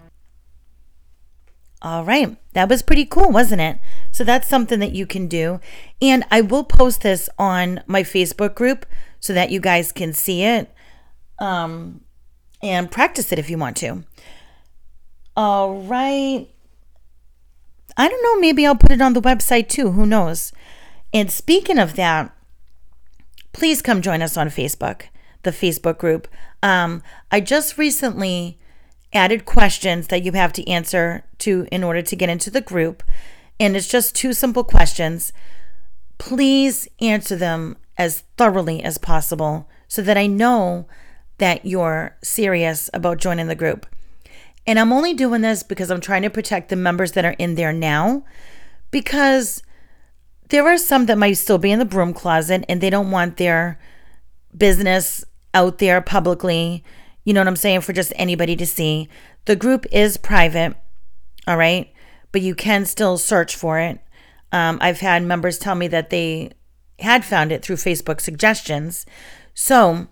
All 1.81 2.05
right, 2.05 2.37
that 2.53 2.69
was 2.69 2.81
pretty 2.81 3.05
cool, 3.05 3.29
wasn't 3.29 3.61
it? 3.61 3.79
So 4.11 4.23
that's 4.23 4.47
something 4.47 4.79
that 4.79 4.93
you 4.93 5.05
can 5.05 5.27
do. 5.27 5.59
And 6.01 6.23
I 6.31 6.41
will 6.41 6.63
post 6.63 7.01
this 7.01 7.29
on 7.37 7.83
my 7.85 8.03
Facebook 8.03 8.55
group 8.55 8.85
so 9.19 9.33
that 9.33 9.51
you 9.51 9.59
guys 9.59 9.91
can 9.91 10.13
see 10.13 10.43
it 10.43 10.73
um, 11.39 12.01
and 12.63 12.89
practice 12.89 13.31
it 13.31 13.39
if 13.39 13.49
you 13.49 13.57
want 13.57 13.77
to. 13.77 14.03
All 15.35 15.81
right. 15.81 16.47
I 17.97 18.09
don't 18.09 18.23
know, 18.23 18.39
maybe 18.39 18.65
I'll 18.65 18.75
put 18.75 18.91
it 18.91 19.01
on 19.01 19.13
the 19.13 19.21
website 19.21 19.69
too. 19.69 19.91
Who 19.91 20.05
knows? 20.05 20.51
And 21.13 21.31
speaking 21.31 21.79
of 21.79 21.95
that, 21.95 22.35
please 23.53 23.81
come 23.81 24.01
join 24.01 24.21
us 24.21 24.35
on 24.35 24.49
Facebook, 24.49 25.03
the 25.43 25.51
Facebook 25.51 25.97
group. 25.97 26.27
Um, 26.61 27.01
I 27.31 27.39
just 27.39 27.77
recently 27.77 28.59
added 29.13 29.45
questions 29.45 30.07
that 30.07 30.23
you 30.23 30.33
have 30.33 30.51
to 30.53 30.69
answer 30.69 31.23
to 31.39 31.67
in 31.71 31.83
order 31.83 32.01
to 32.01 32.15
get 32.15 32.29
into 32.29 32.51
the 32.51 32.61
group. 32.61 33.01
And 33.59 33.77
it's 33.77 33.87
just 33.87 34.13
two 34.13 34.33
simple 34.33 34.65
questions. 34.65 35.31
Please 36.17 36.87
answer 36.99 37.37
them 37.37 37.77
as 37.97 38.23
thoroughly 38.37 38.83
as 38.83 38.97
possible 38.97 39.69
so 39.87 40.01
that 40.01 40.17
I 40.17 40.27
know 40.27 40.87
that 41.37 41.65
you're 41.65 42.17
serious 42.21 42.89
about 42.93 43.19
joining 43.19 43.47
the 43.47 43.55
group. 43.55 43.85
And 44.67 44.79
I'm 44.79 44.91
only 44.91 45.13
doing 45.13 45.41
this 45.41 45.63
because 45.63 45.91
I'm 45.91 46.01
trying 46.01 46.23
to 46.23 46.29
protect 46.29 46.69
the 46.69 46.75
members 46.75 47.11
that 47.11 47.25
are 47.25 47.35
in 47.37 47.55
there 47.55 47.73
now 47.73 48.23
because 48.91 49.61
there 50.49 50.67
are 50.67 50.77
some 50.77 51.05
that 51.05 51.17
might 51.17 51.33
still 51.33 51.57
be 51.57 51.71
in 51.71 51.79
the 51.79 51.85
broom 51.85 52.13
closet 52.13 52.65
and 52.67 52.81
they 52.81 52.89
don't 52.89 53.11
want 53.11 53.37
their 53.37 53.79
business 54.55 55.23
out 55.53 55.77
there 55.77 56.01
publicly. 56.01 56.83
You 57.23 57.33
know 57.33 57.41
what 57.41 57.47
I'm 57.47 57.55
saying? 57.55 57.81
For 57.81 57.93
just 57.93 58.13
anybody 58.15 58.55
to 58.55 58.65
see. 58.65 59.09
The 59.45 59.55
group 59.55 59.85
is 59.91 60.17
private, 60.17 60.75
all 61.47 61.57
right? 61.57 61.91
But 62.31 62.41
you 62.41 62.55
can 62.55 62.85
still 62.85 63.17
search 63.17 63.55
for 63.55 63.79
it. 63.79 63.99
Um, 64.51 64.77
I've 64.81 64.99
had 64.99 65.23
members 65.23 65.57
tell 65.59 65.75
me 65.75 65.87
that 65.89 66.09
they 66.09 66.51
had 66.99 67.25
found 67.25 67.51
it 67.51 67.63
through 67.63 67.75
Facebook 67.75 68.21
suggestions. 68.21 69.05
So 69.53 70.07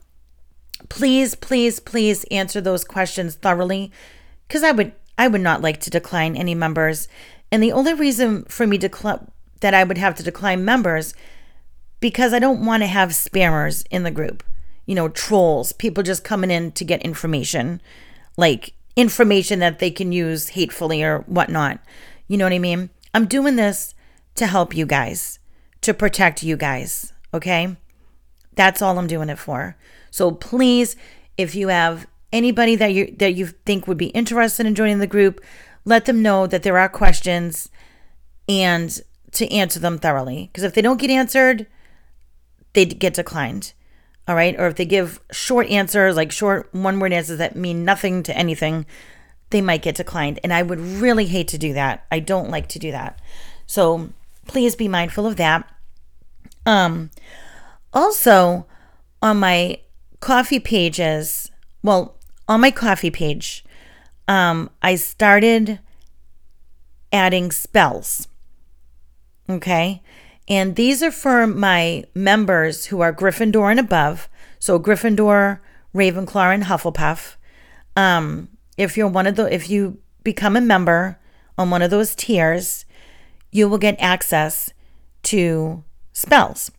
please, 0.89 1.36
please, 1.36 1.80
please 1.80 2.24
answer 2.26 2.62
those 2.62 2.84
questions 2.84 3.36
thoroughly 3.36 3.92
because 4.54 4.63
I 4.63 4.72
would 4.72 4.92
I 5.18 5.28
would 5.28 5.42
not 5.42 5.63
like 5.63 5.80
to 5.80 5.89
decline 5.89 6.36
any 6.36 6.54
members. 6.54 7.08
And 7.52 7.63
the 7.63 7.72
only 7.72 7.96
reason 7.96 8.46
for 8.46 8.68
me 8.68 8.78
decline 8.78 9.32
that 9.62 9.74
I 9.74 9.84
would 9.84 9.98
have 9.98 10.13
to 10.16 10.24
decline 10.24 10.63
members 10.63 11.16
because 12.00 12.34
I 12.34 12.39
don't 12.39 12.63
want 12.63 12.84
to 12.84 12.88
have 12.88 13.10
spammers 13.10 13.84
in 13.89 14.04
the 14.04 14.12
group. 14.12 14.44
You 14.86 14.94
know, 14.94 15.10
trolls, 15.10 15.72
people 15.72 16.04
just 16.04 16.24
coming 16.24 16.52
in 16.52 16.72
to 16.74 16.86
get 16.86 17.02
information, 17.02 17.82
like 18.38 18.74
information 18.96 19.58
that 19.58 19.80
they 19.80 19.89
can 19.89 20.12
use 20.12 20.50
hatefully 20.50 21.02
or 21.02 21.22
whatnot. 21.22 21.80
You 22.28 22.38
know 22.38 22.46
what 22.46 22.54
I 22.54 22.60
mean? 22.60 22.92
I'm 23.12 23.26
doing 23.26 23.56
this 23.56 23.96
to 24.36 24.46
help 24.46 24.76
you 24.76 24.86
guys, 24.86 25.39
to 25.82 25.96
protect 25.96 26.44
you 26.44 26.58
guys, 26.58 27.12
okay? 27.34 27.76
That's 28.56 28.84
all 28.84 29.00
I'm 29.00 29.08
doing 29.08 29.30
it 29.30 29.39
for. 29.39 29.78
So 30.12 30.30
please, 30.30 30.96
if 31.38 31.56
you 31.56 31.70
have 31.70 32.06
anybody 32.34 32.76
that 32.76 32.93
you 32.93 33.15
that 33.19 33.36
you 33.36 33.48
think 33.48 33.88
would 33.88 33.98
be 33.98 34.08
interested 34.08 34.65
in 34.65 34.76
joining 34.76 35.00
the 35.00 35.08
group, 35.08 35.39
let 35.86 36.06
them 36.06 36.22
know 36.22 36.48
that 36.48 36.63
there 36.63 36.78
are 36.78 36.89
questions 36.89 37.69
and 38.50 39.00
to 39.32 39.50
answer 39.52 39.80
them 39.80 39.98
thoroughly. 39.98 40.50
Because 40.52 40.63
if 40.63 40.74
they 40.74 40.82
don't 40.82 41.00
get 41.00 41.10
answered, 41.10 41.67
they 42.74 42.86
get 42.86 43.13
declined. 43.13 43.74
All 44.28 44.36
right. 44.36 44.56
Or 44.58 44.67
if 44.67 44.76
they 44.76 44.86
give 44.86 45.19
short 45.32 45.67
answers, 45.69 46.15
like 46.15 46.32
short 46.32 46.69
one 46.74 47.00
word 47.00 47.13
answers 47.13 47.38
that 47.38 47.56
mean 47.56 47.86
nothing 47.86 48.24
to 48.24 48.38
anything, 48.38 48.86
they 49.50 49.62
might 49.62 49.82
get 49.82 49.96
declined. 49.96 50.39
And 50.43 50.54
I 50.54 50.63
would 50.63 50.80
really 50.80 51.26
hate 51.26 51.48
to 51.50 51.58
do 51.58 51.74
that. 51.74 52.06
I 52.12 52.19
don't 52.19 52.50
like 52.50 52.67
to 52.69 52.80
do 52.80 52.91
that. 52.91 53.19
So 53.65 54.10
please 54.48 54.76
be 54.76 54.88
mindful 54.88 55.26
of 55.26 55.36
that. 55.38 55.69
Um, 56.65 57.12
also, 57.93 58.65
on 59.22 59.38
my 59.38 59.80
Ko-fi 60.22 60.60
pages, 60.60 61.52
well, 61.84 62.17
on 62.47 62.62
my 62.62 62.71
Ko-fi 62.71 63.10
page, 63.10 63.63
um, 64.27 64.69
I 64.82 64.95
started 64.95 65.79
adding 67.12 67.51
spells. 67.51 68.27
Okay. 69.49 70.01
And 70.47 70.75
these 70.75 71.01
are 71.01 71.12
for 71.12 71.47
my 71.47 72.03
members 72.13 72.86
who 72.86 73.01
are 73.01 73.13
Gryffindor 73.13 73.71
and 73.71 73.79
above. 73.79 74.29
So 74.60 74.79
Gryffindor, 74.79 75.60
Ravenclaw, 75.95 76.53
and 76.53 76.63
Hufflepuff. 76.63 77.36
Um, 77.95 78.49
if 78.77 78.97
you're 78.97 79.08
one 79.08 79.27
of 79.27 79.36
the, 79.36 79.53
if 79.53 79.69
you 79.69 79.99
become 80.23 80.56
a 80.56 80.62
member 80.62 81.19
on 81.58 81.69
one 81.69 81.82
of 81.82 81.91
those 81.91 82.15
tiers, 82.15 82.86
you 83.51 83.69
will 83.69 83.77
get 83.77 83.95
access 83.99 84.71
to 85.23 85.84
spells. 86.12 86.71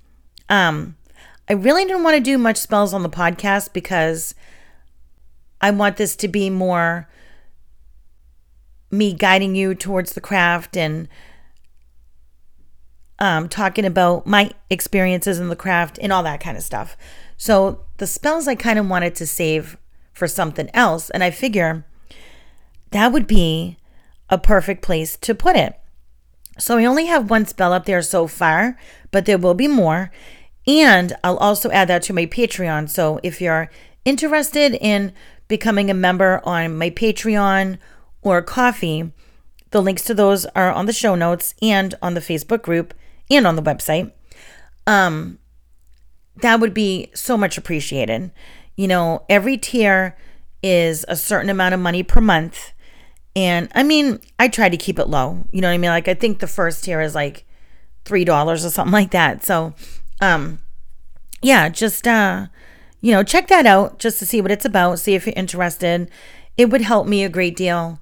Um, 0.49 0.97
I 1.49 1.53
really 1.53 1.85
didn't 1.85 2.03
want 2.03 2.17
to 2.17 2.23
do 2.23 2.37
much 2.39 2.57
spells 2.57 2.93
on 2.93 3.03
the 3.03 3.09
podcast 3.11 3.73
because 3.73 4.35
I 5.65 5.71
want 5.71 5.97
this 5.97 6.15
to 6.17 6.29
be 6.29 6.51
more 6.51 7.09
me 8.91 9.15
guiding 9.15 9.55
you 9.55 9.75
towards 9.75 10.13
the 10.13 10.21
craft 10.21 10.77
and 10.77 11.09
um, 13.19 13.49
talking 13.49 13.87
about 13.87 14.27
my 14.27 14.51
experiences 14.69 15.39
in 15.39 15.49
the 15.49 15.57
craft 15.57 15.99
and 16.03 16.13
all 16.13 16.23
that 16.23 16.41
kind 16.43 16.59
of 16.59 16.63
stuff. 16.63 16.99
So 17.39 17.81
the 17.97 18.07
spells 18.07 18.47
I 18.47 18.57
kind 18.57 18.79
of 18.79 18.91
wanted 18.91 19.15
to 19.15 19.27
save 19.27 19.79
for 20.13 20.29
something 20.29 20.69
else. 20.75 21.09
And 21.09 21.25
I 21.25 21.31
figure 21.31 21.87
that 22.91 23.11
would 23.11 23.27
be 23.27 23.79
a 24.29 24.37
perfect 24.37 24.83
place 24.83 25.17
to 25.17 25.35
put 25.35 25.57
it. 25.57 25.81
So 26.59 26.77
I 26.77 26.85
only 26.85 27.07
have 27.07 27.31
one 27.31 27.47
spell 27.47 27.73
up 27.73 27.87
there 27.87 28.03
so 28.03 28.27
far, 28.27 28.79
but 29.11 29.25
there 29.25 29.39
will 29.39 29.55
be 29.55 29.67
more. 29.67 30.11
And 30.67 31.17
I'll 31.25 31.39
also 31.39 31.71
add 31.71 31.89
that 31.89 32.03
to 32.03 32.13
my 32.13 32.27
Patreon. 32.27 32.91
So 32.91 33.19
if 33.23 33.41
you're 33.41 33.71
interested 34.05 34.75
in 34.75 35.15
becoming 35.49 35.91
a 35.91 35.95
member 35.95 36.41
on 36.45 36.77
my 36.77 36.91
Patreon 36.91 37.79
or 38.23 38.43
Ko-fi, 38.43 39.13
the 39.71 39.83
links 39.83 40.05
to 40.05 40.15
those 40.15 40.47
are 40.47 40.73
on 40.73 40.87
the 40.87 40.93
show 40.93 41.15
notes 41.15 41.55
and 41.61 41.95
on 42.01 42.15
the 42.15 42.21
Facebook 42.21 42.63
group 42.63 42.95
and 43.31 43.47
on 43.47 43.57
the 43.57 43.63
website. 43.63 44.13
Um, 44.87 45.39
that 46.43 46.61
would 46.61 46.75
be 46.75 47.11
so 47.15 47.37
much 47.37 47.59
appreciated. 47.59 48.31
You 48.77 48.89
know, 48.89 49.25
every 49.29 49.57
tier 49.57 50.17
is 50.63 51.05
a 51.09 51.17
certain 51.17 51.51
amount 51.51 51.75
of 51.75 51.81
money 51.81 52.03
per 52.03 52.21
month. 52.21 52.73
And 53.37 53.69
I 53.75 53.83
mean, 53.83 54.21
I 54.39 54.49
try 54.49 54.69
to 54.69 54.77
keep 54.77 54.99
it 54.99 55.09
low. 55.09 55.45
You 55.53 55.61
know 55.61 55.69
what 55.69 55.75
I 55.75 55.79
mean? 55.79 55.91
Like 55.91 56.09
I 56.09 56.15
think 56.15 56.39
the 56.39 56.47
first 56.47 56.85
tier 56.85 57.01
is 57.01 57.15
like 57.15 57.45
three 58.05 58.25
dollars 58.25 58.65
or 58.65 58.71
something 58.71 58.93
like 58.93 59.11
that. 59.11 59.45
So 59.45 59.75
um 60.21 60.61
yeah, 61.43 61.69
just 61.69 62.07
uh 62.07 62.47
you 63.05 63.13
know, 63.13 63.23
check 63.23 63.49
that 63.49 63.67
out 63.67 63.99
just 63.99 64.19
to 64.19 64.25
see 64.25 64.41
what 64.41 64.51
it's 64.51 64.65
about, 64.65 64.99
see 64.99 65.15
if 65.15 65.27
you're 65.27 65.35
interested. 65.37 66.11
It 66.57 66.71
would 66.71 66.81
help 66.81 67.07
me 67.07 67.23
a 67.23 67.29
great 67.29 67.55
deal 67.55 68.01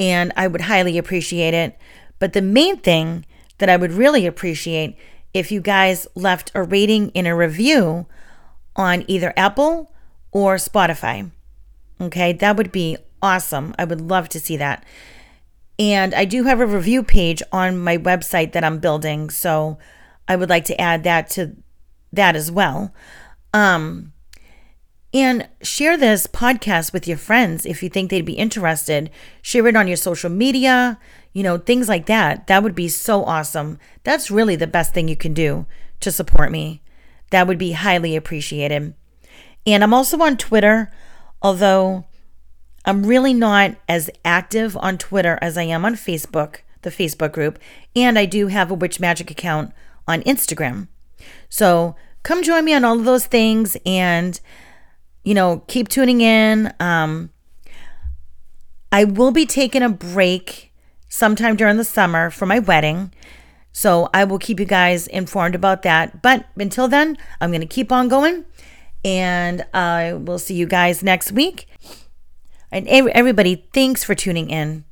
and 0.00 0.32
I 0.36 0.48
would 0.48 0.62
highly 0.62 0.98
appreciate 0.98 1.54
it. 1.54 1.78
But 2.18 2.32
the 2.32 2.42
main 2.42 2.78
thing 2.78 3.24
that 3.58 3.68
I 3.68 3.76
would 3.76 3.92
really 3.92 4.26
appreciate 4.26 4.96
if 5.32 5.52
you 5.52 5.60
guys 5.60 6.08
left 6.16 6.50
a 6.56 6.64
rating 6.64 7.12
and 7.14 7.28
a 7.28 7.36
review 7.36 8.06
on 8.74 9.04
either 9.06 9.32
Apple 9.36 9.92
or 10.32 10.56
Spotify. 10.56 11.30
Okay, 12.00 12.32
that 12.32 12.56
would 12.56 12.72
be 12.72 12.96
awesome. 13.22 13.76
I 13.78 13.84
would 13.84 14.00
love 14.00 14.28
to 14.30 14.40
see 14.40 14.56
that. 14.56 14.84
And 15.78 16.12
I 16.16 16.24
do 16.24 16.42
have 16.42 16.58
a 16.58 16.66
review 16.66 17.04
page 17.04 17.44
on 17.52 17.78
my 17.78 17.96
website 17.96 18.54
that 18.54 18.64
I'm 18.64 18.80
building, 18.80 19.30
so 19.30 19.78
I 20.26 20.34
would 20.34 20.50
like 20.50 20.64
to 20.64 20.80
add 20.80 21.04
that 21.04 21.30
to 21.30 21.54
that 22.12 22.34
as 22.34 22.50
well. 22.50 22.92
Um 23.54 24.12
and 25.14 25.48
share 25.60 25.96
this 25.96 26.26
podcast 26.26 26.92
with 26.92 27.06
your 27.06 27.18
friends 27.18 27.66
if 27.66 27.82
you 27.82 27.88
think 27.88 28.10
they'd 28.10 28.24
be 28.24 28.32
interested. 28.32 29.10
Share 29.42 29.66
it 29.66 29.76
on 29.76 29.86
your 29.86 29.96
social 29.96 30.30
media, 30.30 30.98
you 31.32 31.42
know, 31.42 31.58
things 31.58 31.88
like 31.88 32.06
that. 32.06 32.46
That 32.46 32.62
would 32.62 32.74
be 32.74 32.88
so 32.88 33.24
awesome. 33.24 33.78
That's 34.04 34.30
really 34.30 34.56
the 34.56 34.66
best 34.66 34.94
thing 34.94 35.08
you 35.08 35.16
can 35.16 35.34
do 35.34 35.66
to 36.00 36.10
support 36.10 36.50
me. 36.50 36.82
That 37.30 37.46
would 37.46 37.58
be 37.58 37.72
highly 37.72 38.16
appreciated. 38.16 38.94
And 39.66 39.84
I'm 39.84 39.94
also 39.94 40.18
on 40.20 40.36
Twitter, 40.36 40.90
although 41.40 42.06
I'm 42.84 43.04
really 43.04 43.34
not 43.34 43.76
as 43.88 44.10
active 44.24 44.76
on 44.78 44.98
Twitter 44.98 45.38
as 45.40 45.56
I 45.56 45.62
am 45.64 45.84
on 45.84 45.94
Facebook, 45.94 46.60
the 46.82 46.90
Facebook 46.90 47.32
group. 47.32 47.58
And 47.94 48.18
I 48.18 48.24
do 48.24 48.48
have 48.48 48.70
a 48.70 48.74
Witch 48.74 48.98
Magick 48.98 49.30
account 49.30 49.72
on 50.08 50.22
Instagram. 50.22 50.88
So 51.48 51.96
come 52.22 52.42
join 52.42 52.64
me 52.64 52.74
on 52.74 52.84
all 52.84 52.98
of 52.98 53.04
those 53.04 53.26
things 53.26 53.76
and, 53.84 54.40
you 55.24 55.34
know, 55.34 55.62
keep 55.66 55.88
tuning 55.88 56.20
in. 56.20 56.72
Um, 56.80 57.30
I 58.90 59.04
will 59.04 59.30
be 59.30 59.46
taking 59.46 59.82
a 59.82 59.88
break 59.88 60.72
sometime 61.08 61.56
during 61.56 61.76
the 61.76 61.84
summer 61.84 62.30
for 62.30 62.46
my 62.46 62.58
wedding. 62.58 63.12
So 63.72 64.10
I 64.12 64.24
will 64.24 64.38
keep 64.38 64.60
you 64.60 64.66
guys 64.66 65.06
informed 65.06 65.54
about 65.54 65.82
that. 65.82 66.22
But 66.22 66.46
until 66.56 66.88
then, 66.88 67.16
I'm 67.40 67.50
going 67.50 67.62
to 67.62 67.66
keep 67.66 67.90
on 67.90 68.08
going 68.08 68.44
and 69.04 69.64
I 69.72 70.12
will 70.12 70.38
see 70.38 70.54
you 70.54 70.66
guys 70.66 71.02
next 71.02 71.32
week. 71.32 71.66
And 72.70 72.86
everybody, 72.88 73.66
thanks 73.74 74.04
for 74.04 74.14
tuning 74.14 74.50
in 74.50 74.84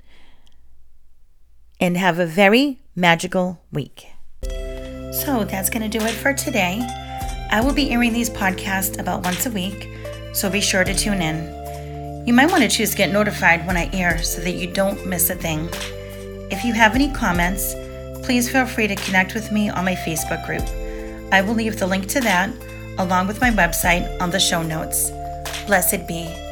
and 1.81 1.97
have 1.97 2.19
a 2.19 2.27
very 2.27 2.81
magical 2.95 3.63
week. 3.73 4.07
So 5.13 5.45
that's 5.45 5.71
going 5.71 5.89
to 5.91 5.99
do 5.99 6.05
it 6.05 6.13
for 6.13 6.33
today. 6.33 6.87
I 7.51 7.61
will 7.63 7.73
be 7.73 7.91
airing 7.91 8.13
these 8.13 8.31
podcasts 8.31 8.99
about 8.99 9.25
once 9.25 9.47
a 9.47 9.51
week, 9.51 9.89
so 10.33 10.51
be 10.51 10.61
sure 10.61 10.85
to 10.85 10.95
tune 10.95 11.23
in. 11.23 12.27
You 12.27 12.35
might 12.35 12.51
want 12.51 12.63
to 12.63 12.69
choose 12.69 12.91
to 12.91 12.97
get 12.97 13.13
notified 13.13 13.67
when 13.67 13.77
I 13.77 13.91
air 13.93 14.23
so 14.23 14.41
that 14.43 14.53
you 14.53 14.67
don't 14.67 15.07
miss 15.07 15.31
a 15.31 15.35
thing. 15.35 15.69
If 16.51 16.65
you 16.65 16.73
have 16.75 16.95
any 16.95 17.11
comments, 17.13 17.75
please 18.25 18.51
feel 18.51 18.67
free 18.67 18.87
to 18.87 18.97
connect 18.97 19.35
with 19.35 19.51
me 19.51 19.69
on 19.71 19.85
my 19.85 19.95
Facebook 19.95 20.45
group. 20.47 20.65
I 21.33 21.43
will 21.43 21.55
leave 21.55 21.79
the 21.79 21.87
link 21.87 22.07
to 22.09 22.21
that 22.21 22.51
along 22.99 23.27
with 23.27 23.41
my 23.41 23.51
website 23.51 24.21
on 24.21 24.31
the 24.31 24.41
show 24.41 24.63
notes. 24.63 25.11
Blessed 25.67 26.07
be. 26.07 26.50